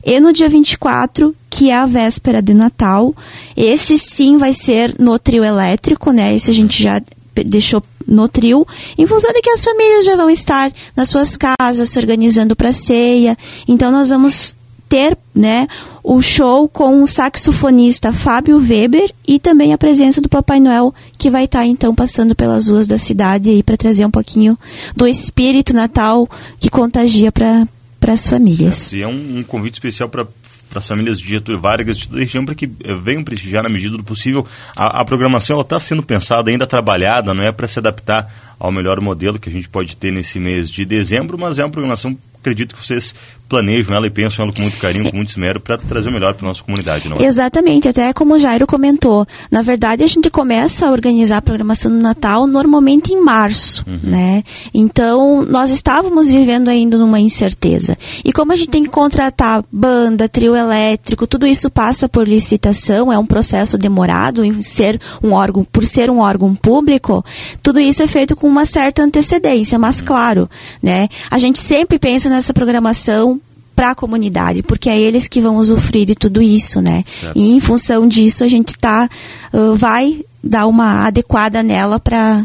E 0.04 0.18
no 0.18 0.32
dia 0.32 0.48
24, 0.48 1.34
que 1.50 1.70
é 1.70 1.76
a 1.76 1.86
véspera 1.86 2.40
de 2.40 2.54
Natal, 2.54 3.14
esse 3.56 3.98
sim 3.98 4.38
vai 4.38 4.52
ser 4.52 4.94
no 4.98 5.18
trio 5.18 5.44
elétrico, 5.44 6.10
né? 6.10 6.34
Esse 6.34 6.50
a 6.50 6.54
gente 6.54 6.82
já 6.82 7.02
deixou 7.44 7.82
no 8.06 8.28
trio, 8.28 8.66
em 8.96 9.06
função 9.06 9.32
de 9.32 9.40
que 9.40 9.50
as 9.50 9.64
famílias 9.64 10.04
já 10.04 10.16
vão 10.16 10.30
estar 10.30 10.72
nas 10.96 11.08
suas 11.08 11.36
casas 11.36 11.88
se 11.88 11.98
organizando 11.98 12.56
para 12.56 12.72
ceia. 12.72 13.36
Então 13.66 13.90
nós 13.90 14.08
vamos 14.08 14.54
ter, 14.88 15.16
né, 15.34 15.66
o 16.02 16.20
show 16.20 16.68
com 16.68 17.02
o 17.02 17.06
saxofonista 17.06 18.12
Fábio 18.12 18.58
Weber 18.58 19.10
e 19.26 19.38
também 19.38 19.72
a 19.72 19.78
presença 19.78 20.20
do 20.20 20.28
Papai 20.28 20.60
Noel 20.60 20.94
que 21.18 21.30
vai 21.30 21.44
estar 21.44 21.66
então 21.66 21.94
passando 21.94 22.34
pelas 22.34 22.68
ruas 22.68 22.86
da 22.86 22.98
cidade 22.98 23.48
aí 23.48 23.62
para 23.62 23.76
trazer 23.76 24.04
um 24.04 24.10
pouquinho 24.10 24.58
do 24.94 25.06
espírito 25.06 25.74
natal 25.74 26.28
que 26.58 26.68
contagia 26.68 27.32
para 27.32 27.66
as 28.06 28.28
famílias. 28.28 28.92
E 28.92 29.02
é 29.02 29.08
um, 29.08 29.38
um 29.38 29.42
convite 29.42 29.74
especial 29.74 30.08
para 30.08 30.26
para 30.74 30.80
as 30.80 30.88
famílias 30.88 31.20
de 31.20 31.28
Getúlio 31.28 31.60
Vargas 31.60 31.96
de 31.96 32.08
toda 32.08 32.20
a 32.20 32.24
região 32.24 32.44
para 32.44 32.54
que 32.54 32.64
eh, 32.64 32.94
venham 32.96 33.22
prestigiar 33.22 33.62
na 33.62 33.68
medida 33.68 33.96
do 33.96 34.02
possível. 34.02 34.44
A, 34.76 35.02
a 35.02 35.04
programação 35.04 35.60
está 35.60 35.78
sendo 35.78 36.02
pensada, 36.02 36.50
ainda 36.50 36.66
trabalhada, 36.66 37.32
não 37.32 37.44
é 37.44 37.52
para 37.52 37.68
se 37.68 37.78
adaptar 37.78 38.28
ao 38.58 38.72
melhor 38.72 39.00
modelo 39.00 39.38
que 39.38 39.48
a 39.48 39.52
gente 39.52 39.68
pode 39.68 39.96
ter 39.96 40.10
nesse 40.10 40.40
mês 40.40 40.68
de 40.68 40.84
dezembro, 40.84 41.38
mas 41.38 41.60
é 41.60 41.64
uma 41.64 41.70
programação 41.70 42.18
acredito 42.44 42.74
que 42.76 42.86
vocês 42.86 43.14
planejam 43.48 43.94
ela 43.94 44.06
e 44.06 44.10
pensam 44.10 44.44
ela 44.44 44.52
com 44.52 44.62
muito 44.62 44.78
carinho, 44.78 45.10
com 45.10 45.16
muito 45.16 45.30
esmero, 45.30 45.60
para 45.60 45.76
trazer 45.78 46.08
o 46.08 46.12
melhor 46.12 46.34
para 46.34 46.46
a 46.46 46.48
nossa 46.48 46.62
comunidade, 46.62 47.08
não 47.08 47.18
é? 47.18 47.24
Exatamente, 47.24 47.88
até 47.88 48.12
como 48.12 48.34
o 48.34 48.38
Jairo 48.38 48.66
comentou, 48.66 49.26
na 49.50 49.62
verdade 49.62 50.02
a 50.02 50.06
gente 50.06 50.30
começa 50.30 50.86
a 50.86 50.90
organizar 50.90 51.38
a 51.38 51.42
programação 51.42 51.92
do 51.92 52.02
Natal 52.02 52.46
normalmente 52.46 53.12
em 53.12 53.22
março, 53.22 53.84
uhum. 53.86 54.00
né? 54.02 54.42
Então, 54.72 55.44
nós 55.44 55.70
estávamos 55.70 56.28
vivendo 56.28 56.68
ainda 56.68 56.96
numa 56.96 57.20
incerteza. 57.20 57.96
E 58.24 58.32
como 58.32 58.52
a 58.52 58.56
gente 58.56 58.70
tem 58.70 58.82
que 58.82 58.90
contratar 58.90 59.62
banda, 59.70 60.28
trio 60.28 60.56
elétrico, 60.56 61.26
tudo 61.26 61.46
isso 61.46 61.70
passa 61.70 62.08
por 62.08 62.26
licitação, 62.26 63.12
é 63.12 63.18
um 63.18 63.26
processo 63.26 63.76
demorado 63.76 64.44
em 64.44 64.62
ser 64.62 65.00
um 65.22 65.32
órgão, 65.32 65.64
por 65.64 65.84
ser 65.84 66.10
um 66.10 66.18
órgão 66.18 66.54
público, 66.54 67.24
tudo 67.62 67.78
isso 67.78 68.02
é 68.02 68.06
feito 68.06 68.34
com 68.34 68.48
uma 68.48 68.66
certa 68.66 69.02
antecedência, 69.02 69.78
mas 69.78 70.00
uhum. 70.00 70.06
claro, 70.06 70.50
né? 70.82 71.08
A 71.30 71.38
gente 71.38 71.58
sempre 71.58 71.98
pensa 71.98 72.28
nessa 72.28 72.52
programação 72.52 73.40
para 73.74 73.90
a 73.90 73.94
comunidade, 73.94 74.62
porque 74.62 74.88
é 74.88 74.98
eles 74.98 75.28
que 75.28 75.40
vão 75.40 75.56
usufruir 75.56 76.06
de 76.06 76.14
tudo 76.14 76.40
isso, 76.40 76.80
né? 76.80 77.04
Certo. 77.08 77.36
E 77.36 77.52
em 77.52 77.60
função 77.60 78.06
disso 78.06 78.44
a 78.44 78.48
gente 78.48 78.76
tá 78.78 79.08
uh, 79.52 79.74
vai 79.74 80.24
dar 80.42 80.66
uma 80.66 81.06
adequada 81.06 81.62
nela 81.62 81.98
para 81.98 82.44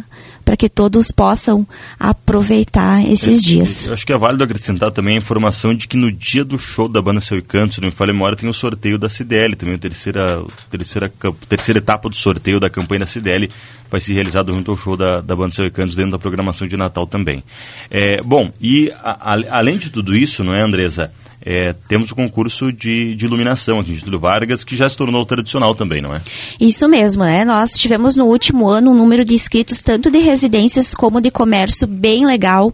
para 0.50 0.58
que 0.58 0.68
todos 0.68 1.12
possam 1.12 1.64
aproveitar 2.00 3.08
esses 3.08 3.44
dias. 3.44 3.86
Eu 3.86 3.94
acho 3.94 4.04
que 4.04 4.12
é 4.12 4.18
válido 4.18 4.44
acrescentar 4.44 4.90
também 4.90 5.14
a 5.14 5.20
informação 5.20 5.76
de 5.76 5.88
que 5.88 5.96
no 5.96 6.12
dia 6.12 6.44
do 6.44 6.58
show 6.58 6.88
da 6.88 7.00
banda 7.00 7.22
Seu 7.22 7.38
e 7.38 7.42
Canto, 7.44 7.76
se 7.76 7.82
não 7.82 7.90
me 7.90 7.94
falha 7.94 8.12
memória, 8.12 8.36
tem 8.36 8.50
o 8.50 8.54
sorteio 8.54 8.98
da 8.98 9.12
CDL, 9.12 9.56
também 9.56 9.76
a 9.76 9.78
terceira, 9.78 10.44
terceira, 10.72 11.14
terceira 11.48 11.78
etapa 11.78 12.10
do 12.10 12.16
sorteio 12.16 12.60
da 12.60 12.68
campanha 12.68 13.02
da 13.02 13.06
CDL 13.06 13.48
vai 13.92 14.02
ser 14.02 14.14
realizado 14.14 14.52
junto 14.52 14.72
ao 14.72 14.78
show 14.78 14.98
da, 14.98 15.22
da 15.22 15.36
banda 15.36 15.54
Seu 15.54 15.68
e 15.68 15.70
Cantos 15.70 15.96
dentro 15.96 16.14
da 16.14 16.20
programação 16.20 16.68
de 16.68 16.76
Natal 16.76 17.06
também. 17.06 17.44
É, 17.92 18.20
bom, 18.24 18.52
e 18.60 18.92
a, 19.04 19.36
a, 19.36 19.60
além 19.60 19.78
de 19.78 19.92
tudo 19.92 20.16
isso, 20.16 20.44
não 20.44 20.56
é, 20.56 20.64
Andresa? 20.64 21.12
É, 21.46 21.74
temos 21.88 22.12
o 22.12 22.16
concurso 22.16 22.72
de, 22.72 23.16
de 23.16 23.26
iluminação 23.26 23.80
aqui 23.80 23.92
em 23.92 23.96
Getúlio 23.96 24.20
Vargas, 24.20 24.64
que 24.64 24.76
já 24.76 24.90
se 24.90 24.98
tornou 24.98 25.26
tradicional 25.26 25.74
também, 25.74 26.02
não 26.02 26.14
é? 26.14 26.22
Isso 26.60 26.88
mesmo, 26.88 27.24
né? 27.24 27.46
Nós 27.46 27.72
tivemos 27.72 28.16
no 28.16 28.26
último 28.26 28.68
ano 28.68 28.92
um 28.92 28.96
número 28.96 29.24
de 29.24 29.34
inscritos 29.34 29.82
tanto 29.82 30.12
de 30.12 30.20
residências 30.20 30.94
como 30.94 31.22
de 31.22 31.32
comércio 31.32 31.88
bem 31.88 32.26
legal. 32.26 32.74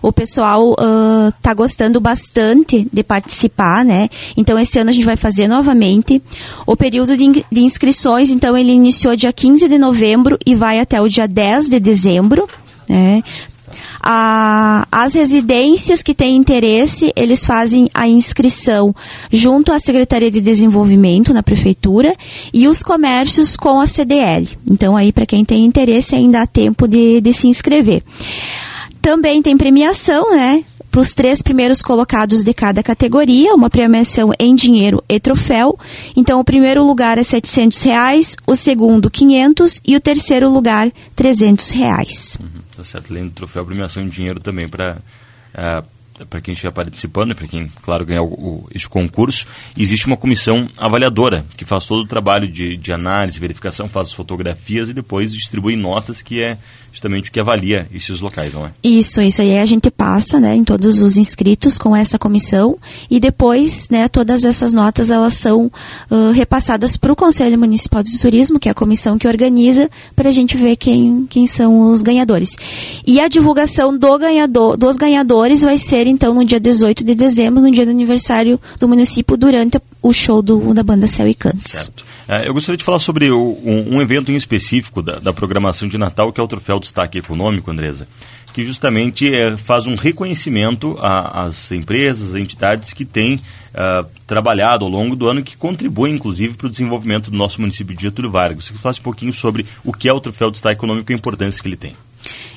O 0.00 0.12
pessoal 0.12 0.76
está 1.36 1.52
uh, 1.52 1.56
gostando 1.56 2.00
bastante 2.00 2.86
de 2.92 3.02
participar, 3.02 3.84
né? 3.84 4.08
Então 4.36 4.58
esse 4.58 4.78
ano 4.78 4.90
a 4.90 4.92
gente 4.92 5.06
vai 5.06 5.16
fazer 5.16 5.48
novamente. 5.48 6.22
O 6.66 6.76
período 6.76 7.16
de, 7.16 7.44
de 7.50 7.60
inscrições, 7.60 8.30
então, 8.30 8.56
ele 8.56 8.72
iniciou 8.72 9.16
dia 9.16 9.32
15 9.32 9.68
de 9.68 9.78
novembro 9.78 10.38
e 10.46 10.54
vai 10.54 10.78
até 10.78 11.00
o 11.00 11.08
dia 11.08 11.26
10 11.26 11.68
de 11.68 11.80
dezembro. 11.80 12.48
Né? 12.88 13.22
A, 14.06 14.86
as 14.92 15.14
residências 15.14 16.02
que 16.02 16.12
têm 16.12 16.36
interesse, 16.36 17.10
eles 17.16 17.46
fazem 17.46 17.88
a 17.94 18.06
inscrição 18.06 18.94
junto 19.32 19.72
à 19.72 19.78
Secretaria 19.78 20.30
de 20.30 20.42
Desenvolvimento 20.42 21.32
na 21.32 21.42
Prefeitura 21.42 22.14
e 22.52 22.68
os 22.68 22.82
comércios 22.82 23.56
com 23.56 23.80
a 23.80 23.86
CDL. 23.86 24.46
Então, 24.70 24.94
aí, 24.94 25.10
para 25.10 25.24
quem 25.24 25.42
tem 25.42 25.64
interesse, 25.64 26.14
ainda 26.14 26.42
há 26.42 26.46
tempo 26.46 26.86
de, 26.86 27.22
de 27.22 27.32
se 27.32 27.48
inscrever. 27.48 28.02
Também 29.00 29.40
tem 29.40 29.56
premiação, 29.56 30.36
né? 30.36 30.62
para 30.94 31.00
os 31.00 31.12
três 31.12 31.42
primeiros 31.42 31.82
colocados 31.82 32.44
de 32.44 32.54
cada 32.54 32.80
categoria, 32.80 33.52
uma 33.52 33.68
premiação 33.68 34.30
em 34.38 34.54
dinheiro 34.54 35.02
e 35.08 35.18
troféu. 35.18 35.76
Então, 36.14 36.38
o 36.38 36.44
primeiro 36.44 36.84
lugar 36.84 37.18
é 37.18 37.24
700 37.24 37.82
reais, 37.82 38.36
o 38.46 38.54
segundo 38.54 39.10
500 39.10 39.80
e 39.84 39.96
o 39.96 40.00
terceiro 40.00 40.48
lugar 40.48 40.92
300 41.16 41.70
reais. 41.70 42.38
Uhum, 42.40 42.46
tá 42.84 42.90
certo, 42.92 43.10
além 43.10 43.24
do 43.24 43.32
troféu, 43.32 43.64
premiação 43.64 44.02
em 44.02 44.08
dinheiro 44.08 44.40
também 44.40 44.68
para 44.68 44.98
uh, 45.54 45.94
para 46.28 46.40
quem 46.40 46.52
estiver 46.52 46.70
participando 46.70 47.32
e 47.32 47.34
para 47.34 47.48
quem, 47.48 47.68
claro, 47.82 48.06
ganhar 48.06 48.22
o, 48.22 48.26
o, 48.26 48.68
esse 48.72 48.88
concurso, 48.88 49.46
existe 49.76 50.06
uma 50.06 50.16
comissão 50.16 50.68
avaliadora 50.76 51.44
que 51.56 51.64
faz 51.64 51.86
todo 51.86 52.02
o 52.02 52.06
trabalho 52.06 52.46
de, 52.46 52.76
de 52.76 52.92
análise, 52.92 53.40
verificação, 53.40 53.88
faz 53.88 54.08
as 54.08 54.12
fotografias 54.12 54.88
e 54.88 54.94
depois 54.94 55.32
distribui 55.32 55.74
notas, 55.74 56.22
que 56.22 56.40
é 56.40 56.56
justamente 56.94 57.28
o 57.28 57.32
que 57.32 57.40
avalia 57.40 57.88
esses 57.92 58.20
locais, 58.20 58.54
não 58.54 58.66
é? 58.66 58.70
Isso, 58.82 59.20
isso 59.20 59.42
aí 59.42 59.58
a 59.58 59.66
gente 59.66 59.90
passa, 59.90 60.38
né, 60.38 60.54
em 60.54 60.62
todos 60.62 61.02
os 61.02 61.16
inscritos 61.16 61.76
com 61.76 61.94
essa 61.94 62.20
comissão 62.20 62.78
e 63.10 63.18
depois, 63.18 63.88
né, 63.90 64.08
todas 64.08 64.44
essas 64.44 64.72
notas 64.72 65.10
elas 65.10 65.34
são 65.34 65.66
uh, 66.08 66.30
repassadas 66.32 66.96
para 66.96 67.12
o 67.12 67.16
Conselho 67.16 67.58
Municipal 67.58 68.00
de 68.00 68.16
Turismo, 68.16 68.60
que 68.60 68.68
é 68.68 68.70
a 68.70 68.74
comissão 68.74 69.18
que 69.18 69.26
organiza, 69.26 69.90
para 70.14 70.28
a 70.28 70.32
gente 70.32 70.56
ver 70.56 70.76
quem, 70.76 71.26
quem 71.28 71.48
são 71.48 71.92
os 71.92 72.00
ganhadores. 72.00 72.56
E 73.04 73.18
a 73.18 73.26
divulgação 73.26 73.96
do 73.98 74.16
ganhador, 74.16 74.76
dos 74.76 74.96
ganhadores 74.96 75.62
vai 75.62 75.78
ser 75.78 76.06
então 76.06 76.32
no 76.32 76.44
dia 76.44 76.60
18 76.60 77.02
de 77.02 77.14
dezembro, 77.16 77.60
no 77.60 77.72
dia 77.72 77.84
do 77.84 77.90
aniversário 77.90 78.60
do 78.78 78.86
município, 78.86 79.36
durante 79.36 79.80
o 80.00 80.12
show 80.12 80.40
do, 80.40 80.72
da 80.72 80.84
banda 80.84 81.08
Céu 81.08 81.26
e 81.26 81.34
Cantos. 81.34 81.64
Certo. 81.64 82.03
É, 82.28 82.48
eu 82.48 82.54
gostaria 82.54 82.76
de 82.76 82.84
falar 82.84 82.98
sobre 82.98 83.30
um, 83.30 84.00
evento 84.00 84.32
em 84.32 84.36
específico 84.36 85.02
da, 85.02 85.18
da, 85.18 85.32
programação 85.32 85.88
de 85.88 85.98
Natal, 85.98 86.32
que 86.32 86.40
é 86.40 86.44
o 86.44 86.48
Troféu 86.48 86.80
Destaque 86.80 87.18
Econômico, 87.18 87.70
Andresa, 87.70 88.08
que 88.52 88.64
justamente 88.64 89.32
é, 89.32 89.56
faz 89.56 89.86
um 89.86 89.94
reconhecimento 89.94 90.96
às 91.00 91.70
empresas, 91.72 92.30
às 92.30 92.40
entidades 92.40 92.92
que 92.94 93.04
têm 93.04 93.34
uh, 93.34 94.08
trabalhado 94.26 94.84
ao 94.84 94.90
longo 94.90 95.14
do 95.14 95.28
ano, 95.28 95.42
que 95.42 95.56
contribuem, 95.56 96.14
inclusive, 96.14 96.54
para 96.54 96.68
o 96.68 96.70
desenvolvimento 96.70 97.30
do 97.30 97.36
nosso 97.36 97.60
município 97.60 97.94
de 97.94 98.02
Getúlio 98.02 98.30
Vargas. 98.30 98.66
Você 98.66 98.74
falasse 98.74 99.00
um 99.00 99.04
pouquinho 99.04 99.32
sobre 99.32 99.66
o 99.84 99.92
que 99.92 100.08
é 100.08 100.12
o 100.12 100.20
Troféu 100.20 100.50
Destaque 100.50 100.78
Econômico 100.78 101.10
e 101.10 101.14
a 101.14 101.18
importância 101.18 101.60
que 101.60 101.68
ele 101.68 101.76
tem. 101.76 101.94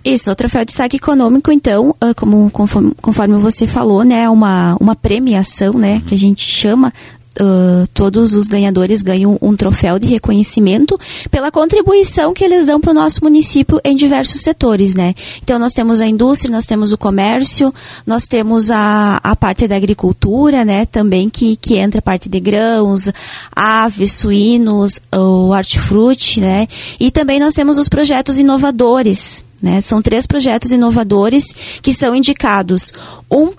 Isso, 0.04 0.32
o 0.32 0.36
troféu 0.36 0.62
de 0.62 0.68
destaque 0.68 0.96
econômico, 0.96 1.52
então, 1.52 1.94
ah, 2.00 2.14
como 2.14 2.50
conforme, 2.50 2.94
conforme, 3.02 3.36
você 3.38 3.68
falou, 3.68 4.04
né, 4.04 4.22
é 4.22 4.30
uma, 4.30 4.78
uma 4.80 4.96
premiação, 4.96 5.74
né, 5.74 5.96
uhum. 5.96 6.02
que 6.02 6.14
a 6.14 6.18
gente 6.18 6.46
chama 6.46 6.94
uh, 7.40 7.88
todos 7.94 8.34
os 8.34 8.48
ganhadores 8.48 9.02
ganham 9.02 9.38
um 9.42 9.56
troféu 9.56 10.00
de 10.00 10.08
reconhecimento 10.08 11.00
pela 11.30 11.52
contribuição 11.52 12.34
que 12.34 12.44
eles 12.44 12.66
dão 12.66 12.80
para 12.80 12.92
o 12.92 12.94
nosso 12.94 13.24
município 13.24 13.80
em 13.84 13.96
diversos 13.96 14.42
setores, 14.42 14.94
né? 14.94 15.14
Então 15.44 15.58
nós 15.60 15.74
temos 15.74 16.02
a 16.02 16.08
indústria, 16.08 16.52
nós 16.52 16.66
temos 16.66 16.92
o 16.92 16.98
comércio, 16.98 17.74
nós 18.06 18.28
temos 18.28 18.72
a, 18.72 19.20
a 19.24 19.36
parte 19.36 19.68
da 19.68 19.76
agricultura, 19.76 20.66
né? 20.66 20.86
Também 20.86 21.30
que, 21.30 21.56
que 21.56 21.76
entra 21.78 22.00
a 22.00 22.02
parte 22.02 22.30
de 22.30 22.40
grãos, 22.40 23.10
aves, 23.56 24.14
suínos, 24.14 25.00
o 25.14 25.50
hortifruti, 25.50 26.42
né? 26.42 26.68
E 27.00 27.12
também 27.12 27.40
nós 27.40 27.54
temos 27.54 27.78
os 27.78 27.90
projetos 27.90 28.40
inovadores, 28.40 29.44
né? 29.62 29.82
São 29.82 30.02
três 30.02 30.26
projetos 30.28 30.72
inovadores 30.72 31.54
que 31.82 31.94
são 31.94 32.16
indicados. 32.16 32.94
Um 33.32 33.52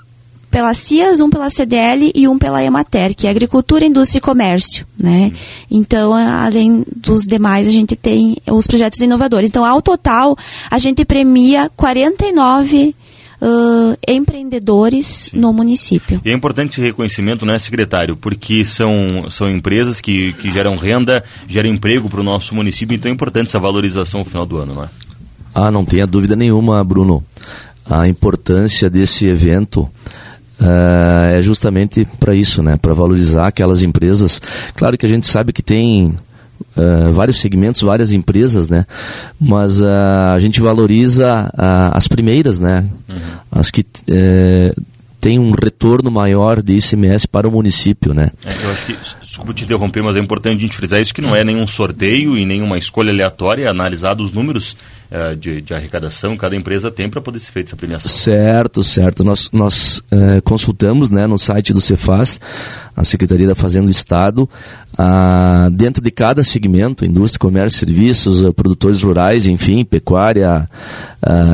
pela 0.50 0.73
CIAS, 0.75 1.21
um 1.21 1.31
pela 1.31 1.50
CDL 1.50 2.11
e 2.14 2.26
um 2.26 2.38
pela 2.38 2.62
Emater, 2.62 3.14
que 3.14 3.26
é 3.26 3.31
Agricultura, 3.31 3.85
Indústria 3.85 4.19
e 4.19 4.23
Comércio. 4.23 4.87
Né? 4.99 5.33
Então, 5.71 6.14
além 6.14 6.85
dos 6.97 7.26
demais, 7.26 7.69
a 7.69 7.71
gente 7.71 7.95
tem 7.95 8.37
os 8.47 8.67
projetos 8.67 9.00
inovadores. 9.00 9.50
Então, 9.50 9.64
ao 9.64 9.83
total, 9.83 10.37
a 10.71 10.78
gente 10.78 11.05
premia 11.05 11.71
49 11.76 12.95
Uh, 13.40 13.97
empreendedores 14.09 15.31
Sim. 15.31 15.38
no 15.38 15.52
município. 15.52 16.21
E 16.25 16.28
é 16.28 16.33
importante 16.33 16.73
esse 16.73 16.81
reconhecimento, 16.81 17.47
né, 17.47 17.57
secretário? 17.61 18.17
Porque 18.17 18.64
são, 18.64 19.31
são 19.31 19.49
empresas 19.49 20.00
que, 20.00 20.33
que 20.33 20.52
geram 20.52 20.75
renda, 20.75 21.23
geram 21.47 21.71
emprego 21.71 22.09
para 22.09 22.21
o 22.21 22.25
nosso 22.25 22.52
município, 22.52 22.97
então 22.97 23.09
é 23.09 23.14
importante 23.14 23.47
essa 23.47 23.61
valorização 23.61 24.19
no 24.21 24.26
final 24.26 24.45
do 24.45 24.57
ano, 24.57 24.75
não 24.75 24.83
é? 24.83 24.88
Ah, 25.55 25.71
não 25.71 25.85
tenha 25.85 26.05
dúvida 26.05 26.35
nenhuma, 26.35 26.83
Bruno. 26.83 27.23
A 27.87 28.09
importância 28.09 28.90
desse 28.90 29.28
evento 29.28 29.88
é 30.61 31.41
justamente 31.43 32.07
para 32.19 32.35
isso, 32.35 32.62
né? 32.62 32.77
Para 32.77 32.93
valorizar 32.93 33.47
aquelas 33.47 33.83
empresas. 33.83 34.41
Claro 34.75 34.99
que 34.99 35.07
a 35.07 35.09
gente 35.09 35.27
sabe 35.27 35.53
que 35.53 35.62
tem 35.62 36.17
uh, 36.77 37.12
vários 37.12 37.41
segmentos, 37.41 37.83
várias 37.83 38.12
empresas, 38.12 38.69
né? 38.69 38.85
Mas 39.41 39.81
uh, 39.81 39.87
a 40.35 40.38
gente 40.38 40.61
valoriza 40.61 41.50
uh, 41.55 41.97
as 41.97 42.09
primeiras, 42.09 42.59
né? 42.59 42.88
Uhum. 43.12 43.61
As 43.61 43.71
que 43.71 43.87
têm 45.28 45.38
um 45.38 45.50
retorno 45.50 46.11
maior 46.11 46.62
de 46.62 46.76
ICMS 46.76 47.28
para 47.28 47.47
o 47.47 47.52
município, 47.52 48.14
né? 48.14 48.30
É, 48.47 48.64
eu 48.64 48.70
acho 48.70 48.87
que, 48.87 48.97
desculpa 49.20 49.52
te 49.52 49.64
interromper, 49.64 50.02
mas 50.02 50.16
é 50.16 50.20
importante 50.20 50.56
a 50.56 50.61
gente 50.61 50.75
frisar 50.75 51.02
isso 51.02 51.12
que 51.12 51.20
não 51.20 51.37
é 51.37 51.44
nenhum 51.44 51.66
sorteio 51.66 52.35
e 52.38 52.47
nenhuma 52.47 52.78
escolha 52.78 53.12
aleatória, 53.12 53.64
é 53.64 53.68
analisado 53.68 54.25
os 54.25 54.32
números 54.32 54.75
uh, 55.11 55.37
de, 55.37 55.61
de, 55.61 55.75
arrecadação 55.75 56.35
cada 56.35 56.56
empresa 56.56 56.90
tem 56.90 57.11
para 57.11 57.20
poder 57.20 57.40
ser 57.40 57.52
feita 57.52 57.68
essa 57.68 57.76
premiação. 57.76 58.11
Certo, 58.11 58.82
certo. 58.82 59.23
Nós, 59.23 59.50
nós 59.52 59.99
uh, 59.99 60.40
consultamos 60.44 61.11
né, 61.11 61.26
no 61.26 61.37
site 61.37 61.75
do 61.75 61.80
Cefaz, 61.80 62.40
a 62.97 63.04
Secretaria 63.04 63.47
da 63.47 63.54
Fazenda 63.54 63.85
do 63.85 63.90
Estado, 63.90 64.49
uh, 64.94 65.70
dentro 65.73 66.02
de 66.02 66.11
cada 66.11 66.42
segmento, 66.42 67.04
indústria, 67.04 67.38
comércio, 67.38 67.80
serviços, 67.80 68.42
uh, 68.42 68.54
produtores 68.54 69.02
rurais, 69.02 69.44
enfim, 69.44 69.85
pecuária, 69.85 70.66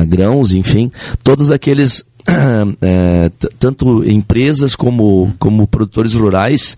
grãos, 0.07 0.53
enfim, 0.53 0.89
todos 1.23 1.51
aqueles 1.51 2.05
é, 2.81 3.31
tanto 3.59 4.03
empresas 4.09 4.75
como, 4.75 5.33
como 5.37 5.67
produtores 5.67 6.13
rurais, 6.13 6.77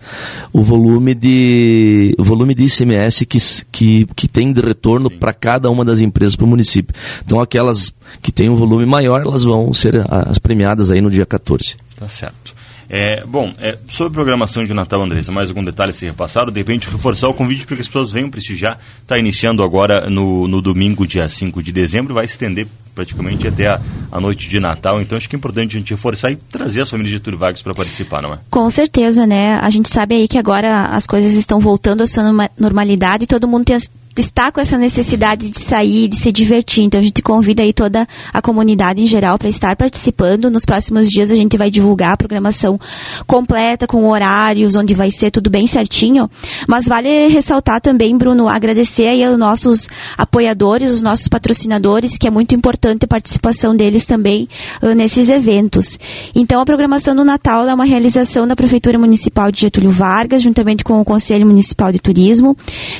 o 0.52 0.60
volume 0.60 1.14
de, 1.14 2.14
o 2.18 2.24
volume 2.24 2.54
de 2.54 2.64
ICMS 2.64 3.24
que, 3.26 3.38
que, 3.72 4.06
que 4.14 4.28
tem 4.28 4.52
de 4.52 4.60
retorno 4.60 5.10
para 5.10 5.32
cada 5.32 5.70
uma 5.70 5.84
das 5.84 6.00
empresas 6.00 6.36
para 6.36 6.44
o 6.44 6.48
município. 6.48 6.94
Então, 7.24 7.40
aquelas 7.40 7.92
que 8.20 8.30
têm 8.32 8.48
um 8.48 8.56
volume 8.56 8.86
maior, 8.86 9.22
elas 9.22 9.44
vão 9.44 9.72
ser 9.72 10.04
as 10.10 10.38
premiadas 10.38 10.90
aí 10.90 11.00
no 11.00 11.10
dia 11.10 11.26
14. 11.26 11.76
Tá 11.98 12.08
certo. 12.08 12.57
É, 12.90 13.22
bom, 13.26 13.52
é, 13.58 13.76
sobre 13.90 14.12
programação 14.12 14.64
de 14.64 14.72
Natal, 14.72 15.02
Andressa, 15.02 15.30
mais 15.30 15.50
algum 15.50 15.62
detalhe 15.62 15.90
a 15.90 15.94
ser 15.94 16.06
repassado? 16.06 16.50
De 16.50 16.58
repente, 16.58 16.88
reforçar 16.88 17.28
o 17.28 17.34
convite 17.34 17.66
para 17.66 17.76
que 17.76 17.82
as 17.82 17.88
pessoas 17.88 18.10
venham 18.10 18.30
prestigiar. 18.30 18.78
Está 19.02 19.18
iniciando 19.18 19.62
agora 19.62 20.08
no, 20.08 20.48
no 20.48 20.62
domingo, 20.62 21.06
dia 21.06 21.28
5 21.28 21.62
de 21.62 21.70
dezembro, 21.70 22.14
vai 22.14 22.24
estender 22.24 22.66
praticamente 22.94 23.46
até 23.46 23.68
a, 23.68 23.80
a, 24.10 24.20
noite 24.20 24.48
de 24.48 24.58
Natal. 24.58 25.00
Então 25.00 25.16
acho 25.16 25.28
que 25.28 25.36
é 25.36 25.38
importante 25.38 25.76
a 25.76 25.78
gente 25.78 25.90
reforçar 25.90 26.32
e 26.32 26.36
trazer 26.36 26.80
as 26.80 26.90
famílias 26.90 27.12
de 27.12 27.20
Túlio 27.20 27.38
Vargas 27.38 27.62
para 27.62 27.74
participar, 27.74 28.22
não 28.22 28.34
é? 28.34 28.38
Com 28.50 28.68
certeza, 28.70 29.26
né? 29.26 29.56
A 29.62 29.70
gente 29.70 29.88
sabe 29.88 30.16
aí 30.16 30.26
que 30.26 30.38
agora 30.38 30.86
as 30.86 31.06
coisas 31.06 31.34
estão 31.34 31.60
voltando 31.60 32.02
à 32.02 32.06
sua 32.06 32.24
normalidade 32.58 33.24
e 33.24 33.26
todo 33.26 33.46
mundo 33.46 33.66
tem 33.66 33.76
com 34.52 34.60
essa 34.60 34.76
necessidade 34.76 35.50
de 35.50 35.58
sair, 35.58 36.08
de 36.08 36.16
se 36.16 36.32
divertir. 36.32 36.84
Então 36.84 37.00
a 37.00 37.02
gente 37.02 37.22
convida 37.22 37.62
aí 37.62 37.72
toda 37.72 38.06
a 38.32 38.42
comunidade 38.42 39.00
em 39.00 39.06
geral 39.06 39.38
para 39.38 39.48
estar 39.48 39.76
participando. 39.76 40.50
Nos 40.50 40.64
próximos 40.64 41.08
dias 41.08 41.30
a 41.30 41.34
gente 41.36 41.56
vai 41.56 41.70
divulgar 41.70 42.12
a 42.12 42.16
programação 42.16 42.78
completa 43.24 43.86
com 43.86 44.08
horários, 44.08 44.74
onde 44.74 44.94
vai 44.94 45.12
ser 45.12 45.30
tudo 45.30 45.48
bem 45.48 45.66
certinho. 45.66 46.28
Mas 46.66 46.86
vale 46.86 47.28
ressaltar 47.28 47.80
também, 47.80 48.18
Bruno, 48.18 48.48
agradecer 48.48 49.06
aí 49.06 49.22
aos 49.22 49.38
nossos 49.38 49.88
apoiadores, 50.16 50.90
os 50.90 51.02
nossos 51.02 51.28
patrocinadores, 51.28 52.18
que 52.18 52.26
é 52.26 52.30
muito 52.30 52.54
importante 52.54 53.04
a 53.04 53.08
participação 53.08 53.76
deles 53.76 54.04
também 54.06 54.48
uh, 54.82 54.94
nesses 54.94 55.28
eventos. 55.28 55.98
Então 56.34 56.60
a 56.60 56.66
programação 56.66 57.14
do 57.14 57.24
Natal 57.24 57.68
é 57.68 57.74
uma 57.74 57.84
realização 57.84 58.46
da 58.46 58.56
Prefeitura 58.56 58.98
Municipal 58.98 59.52
de 59.52 59.60
Getúlio 59.60 59.92
Vargas, 59.92 60.42
juntamente 60.42 60.82
com 60.82 61.00
o 61.00 61.04
Conselho 61.04 61.46
Municipal 61.46 61.92
de 61.92 62.00
Turismo. 62.00 62.56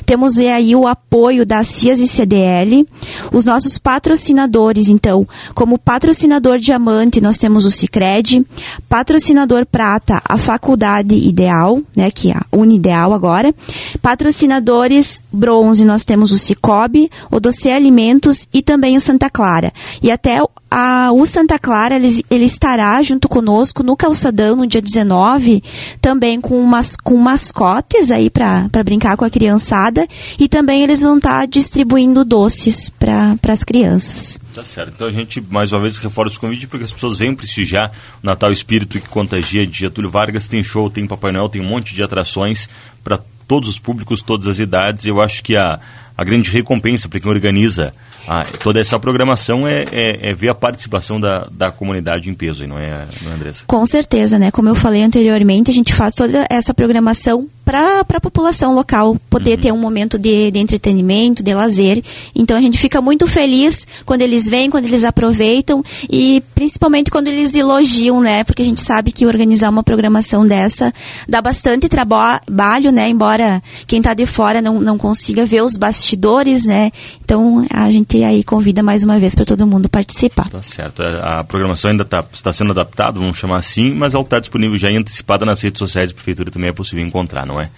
Temos 0.07 0.39
aí 0.39 0.77
o 0.77 0.87
apoio 0.87 1.08
apoio 1.09 1.47
da 1.47 1.65
CIAS 1.65 2.01
e 2.01 2.07
CDL. 2.07 2.87
Os 3.33 3.45
nossos 3.45 3.79
patrocinadores, 3.79 4.89
então, 4.89 5.27
como 5.55 5.79
patrocinador 5.79 6.59
diamante, 6.59 7.21
nós 7.21 7.39
temos 7.39 7.65
o 7.65 7.71
Cicred, 7.71 8.47
patrocinador 8.89 9.65
prata, 9.65 10.21
a 10.25 10.37
Faculdade 10.37 11.15
Ideal, 11.15 11.81
né, 11.97 12.11
que 12.11 12.31
é 12.31 12.35
a 12.35 12.45
Unideal 12.53 13.15
agora. 13.15 13.55
Patrocinadores 14.03 15.19
bronze, 15.33 15.85
nós 15.85 16.05
temos 16.05 16.33
o 16.33 16.39
Cicobi, 16.39 17.11
o 17.31 17.39
Doce 17.41 17.71
Alimentos 17.71 18.47
e 18.53 18.63
também 18.63 18.97
o 18.97 19.01
Santa 19.01 19.29
Clara. 19.29 19.73
E 20.03 20.11
até 20.11 20.41
a, 20.71 21.11
o 21.13 21.25
Santa 21.25 21.59
Clara 21.59 21.97
ele, 21.97 22.25
ele, 22.31 22.45
estará 22.45 23.01
junto 23.03 23.29
conosco 23.29 23.83
no 23.83 23.97
calçadão 23.97 24.57
no 24.57 24.67
dia 24.67 24.83
19, 24.83 25.63
também 26.01 26.41
com, 26.41 26.61
umas, 26.61 26.97
com 26.97 27.17
mascotes 27.17 28.11
aí 28.11 28.29
para 28.31 28.69
brincar 28.85 29.17
com 29.17 29.25
a 29.25 29.31
criançada 29.31 30.07
e 30.39 30.49
também 30.49 30.83
eles 30.83 31.01
vão 31.01 31.17
estar 31.17 31.41
tá 31.41 31.47
distribuindo 31.47 32.25
doces 32.25 32.91
para 32.91 33.37
as 33.49 33.65
crianças. 33.65 34.39
Tá 34.53 34.65
certo. 34.65 34.93
Então 34.95 35.07
a 35.07 35.13
gente 35.13 35.41
mais 35.41 35.73
uma 35.73 35.81
vez 35.81 35.97
reforça 35.99 36.37
o 36.37 36.41
convite 36.41 36.67
porque 36.67 36.85
as 36.85 36.93
pessoas 36.93 37.17
venham 37.17 37.35
prestigiar 37.35 37.93
o 38.23 38.27
Natal 38.27 38.53
Espírito 38.53 39.01
que 39.01 39.09
contagia 39.09 39.67
de 39.67 39.79
Getúlio 39.79 40.11
Vargas. 40.11 40.49
Tem 40.49 40.63
show, 40.63 40.91
tem 40.91 41.07
Papai 41.07 41.33
Noel, 41.33 41.49
tem 41.49 41.63
um 41.63 41.69
monte 41.69 41.95
de 41.95 42.03
atrações 42.03 42.69
para 43.03 43.21
todos 43.49 43.69
os 43.69 43.79
públicos, 43.79 44.23
todas 44.23 44.47
as 44.47 44.59
idades. 44.59 45.07
Eu 45.07 45.21
acho 45.21 45.43
que 45.43 45.57
a, 45.57 45.81
a 46.17 46.23
grande 46.23 46.51
recompensa 46.51 47.09
para 47.09 47.19
quem 47.19 47.31
organiza 47.31 47.95
ah, 48.29 48.45
toda 48.63 48.79
essa 48.79 48.99
programação 48.99 49.67
é, 49.67 49.87
é, 49.91 50.29
é, 50.31 50.35
ver 50.35 50.51
a 50.51 50.55
participação 50.55 51.19
da, 51.19 51.49
da 51.51 51.73
comunidade 51.73 52.29
em 52.29 52.35
peso, 52.35 52.67
não 52.67 52.79
é, 52.79 53.07
não 53.23 53.33
é, 53.33 53.35
Andressa? 53.35 53.65
Com 53.67 53.85
certeza, 53.87 54.39
né? 54.39 54.51
Como 54.51 54.69
eu 54.69 54.75
falei 54.75 55.03
anteriormente, 55.03 55.71
a 55.71 55.75
gente 55.75 55.95
faz 55.95 56.13
toda 56.13 56.47
essa 56.51 56.75
programação 56.75 57.49
para 57.69 58.01
a 58.01 58.21
população 58.21 58.75
local 58.75 59.15
poder 59.29 59.57
uhum. 59.57 59.61
ter 59.61 59.73
um 59.73 59.79
momento 59.79 60.19
de, 60.19 60.51
de 60.51 60.59
entretenimento, 60.59 61.43
de 61.43 61.53
lazer. 61.53 62.03
Então 62.35 62.57
a 62.57 62.61
gente 62.63 62.79
fica 62.79 63.03
muito 63.03 63.27
feliz 63.27 63.87
quando 64.07 64.23
eles 64.23 64.49
vêm, 64.49 64.71
quando 64.71 64.87
eles 64.87 65.05
aproveitam 65.05 65.85
e 66.09 66.43
principalmente 66.55 67.11
quando 67.11 67.29
eles 67.29 67.55
elogiam, 67.55 68.23
né? 68.23 68.43
Porque 68.43 68.63
a 68.63 68.65
gente 68.65 68.81
sabe 68.81 69.13
que 69.13 69.27
organizar 69.27 69.69
uma 69.69 69.83
programação 69.83 70.47
dessa 70.47 70.95
dá 71.29 71.43
bastante 71.43 71.91
trabalho, 71.91 72.91
né? 72.91 73.11
Embora 73.11 73.63
quem 73.87 73.99
está 73.99 74.15
de 74.15 74.25
fora 74.25 74.63
não, 74.63 74.81
não 74.81 74.97
consiga 74.97 75.45
ver 75.45 75.63
os 75.63 75.77
bastidores, 75.77 76.65
né? 76.65 76.91
Então 77.23 77.67
a 77.71 77.91
gente 77.91 78.25
aí 78.25 78.43
convida 78.43 78.83
mais 78.83 79.05
uma 79.05 79.19
vez 79.19 79.35
para 79.35 79.45
todo 79.45 79.67
mundo 79.67 79.91
participar. 79.91 80.49
Tá 80.49 80.63
certo. 80.63 81.03
É, 81.03 81.21
a 81.23 81.45
programação 81.45 81.91
ainda 81.91 82.07
tá, 82.07 82.25
está 82.33 82.51
sendo 82.51 82.71
adaptada, 82.71 83.21
vamos 83.21 83.37
chamar 83.37 83.59
assim, 83.59 83.93
mas 83.93 84.15
ela 84.15 84.23
está 84.23 84.41
disponível 84.41 84.79
já 84.79 84.89
antecipada 84.89 85.45
nas 85.45 85.61
redes 85.61 85.79
sociais 85.79 86.09
da 86.09 86.15
Prefeitura 86.15 86.51
também 86.51 86.71
é 86.71 86.73
possível 86.73 87.05
encontrar, 87.05 87.45
não 87.59 87.63
é? 87.63 87.71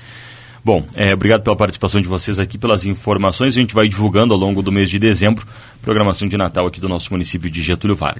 Bom, 0.62 0.84
é, 0.94 1.14
obrigado 1.14 1.42
pela 1.42 1.56
participação 1.56 2.02
de 2.02 2.08
vocês 2.08 2.38
aqui, 2.38 2.58
pelas 2.58 2.84
informações. 2.84 3.54
A 3.54 3.60
gente 3.60 3.74
vai 3.74 3.88
divulgando 3.88 4.34
ao 4.34 4.38
longo 4.38 4.62
do 4.62 4.70
mês 4.70 4.90
de 4.90 4.98
dezembro 4.98 5.46
programação 5.80 6.28
de 6.28 6.36
Natal 6.36 6.66
aqui 6.66 6.78
do 6.78 6.88
nosso 6.88 7.10
município 7.10 7.48
de 7.48 7.62
Getúlio 7.62 7.96
Vargas. 7.96 8.18